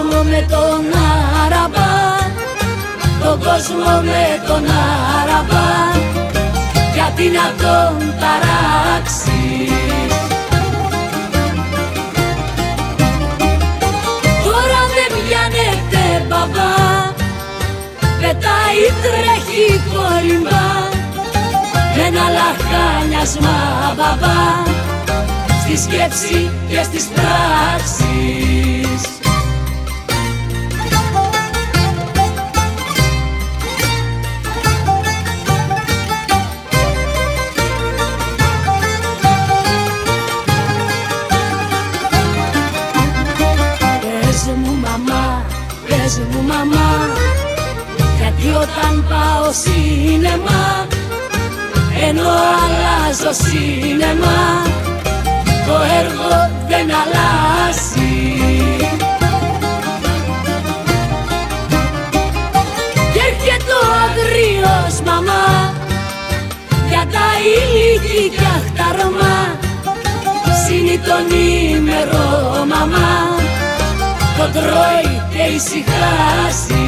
[0.00, 0.84] κόσμο με τον
[1.44, 1.92] Αραμπά
[3.22, 4.64] τον κόσμο με τον
[5.20, 5.68] Αραμπά
[6.94, 10.14] γιατί να τον ταράξεις.
[14.44, 16.72] Τώρα δεν πιάνεται μπαμπά.
[18.20, 20.68] Πετάει τρέχει κολυμπά
[21.96, 23.56] με ένα λαχάνιασμα
[23.96, 24.40] μπαμπά.
[25.62, 29.19] Στη σκέψη και στις πράξεις
[48.60, 50.86] όταν πάω σίνεμα
[52.08, 52.28] ενώ
[52.62, 54.62] αλλάζω σίνεμα
[55.66, 58.34] το έργο δεν αλλάζει.
[63.12, 65.74] Και έρχεται ο αγρίος μαμά
[66.88, 69.58] για τα ηλίκη και αχταρμά
[70.66, 73.40] Σύνει τον ημερό μαμά
[74.40, 76.80] το τρώει και ησυχάσει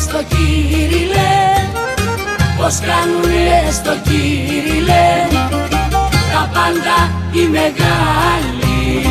[0.00, 1.14] στο κύριλε
[2.56, 5.73] Πως κάνουνε στο κύριλε
[6.44, 9.02] Τα πάντα οι μεγάλοι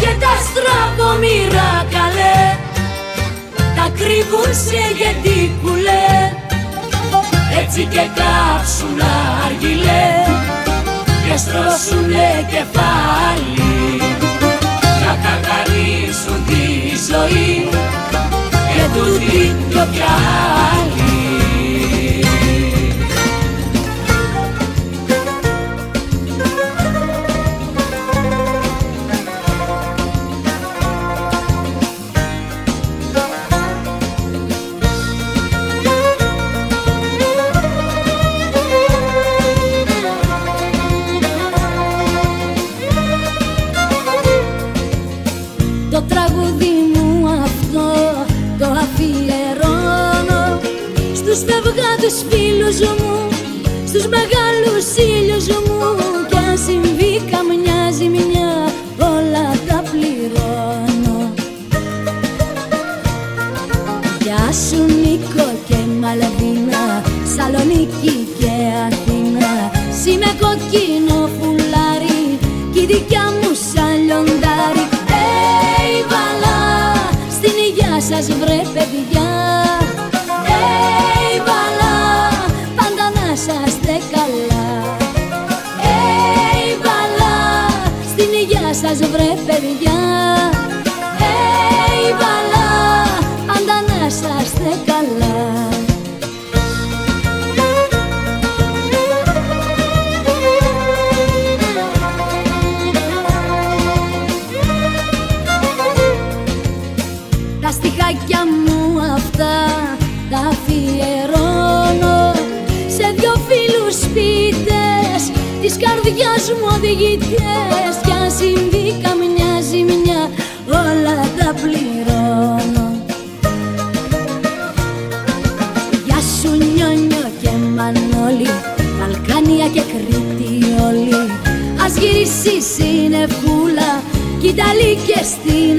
[0.00, 2.56] Και τα στραβομήρα καλέ
[3.76, 6.04] Τα κρύβουν σε γεντίκουλε
[7.60, 9.00] Έτσι και κάψουν
[9.46, 10.08] αργυλέ
[11.28, 14.00] Και στρώσουνε κεφάλι.
[15.22, 16.64] Καθαρίσουν τη
[17.10, 17.68] ζωή
[18.72, 20.02] και του δίνει κι
[51.44, 51.66] άλλη.
[52.06, 53.28] τους φίλους μου
[53.86, 55.25] Στους μεγάλους ήλιους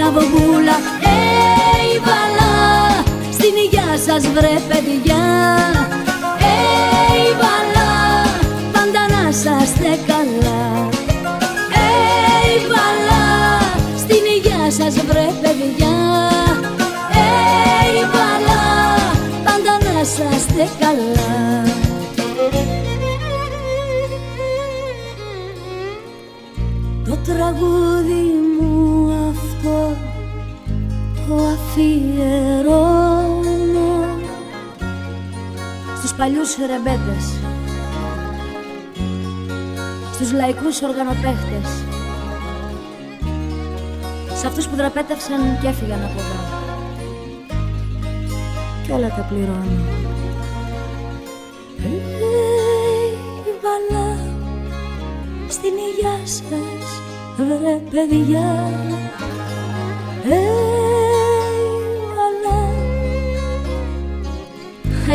[0.07, 3.03] στην Αβογούλα Hey βαλά.
[3.31, 5.06] Στην υγειά σας βρε παιδιά
[36.47, 37.25] Στους παλιούς ρεμπέτες
[40.13, 41.69] Στους λαϊκούς οργανοπαίχτες
[44.33, 46.39] Σε αυτούς που δραπέτευσαν και έφυγαν από εδώ.
[48.83, 49.81] Κι όλα τα πληρώνω.
[51.79, 52.07] Hey,
[53.63, 54.17] βαλά
[55.47, 57.01] στην υγειά σας
[57.37, 58.71] βρε παιδιά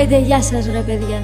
[0.03, 1.23] Άιντε γεια σας ρε παιδιά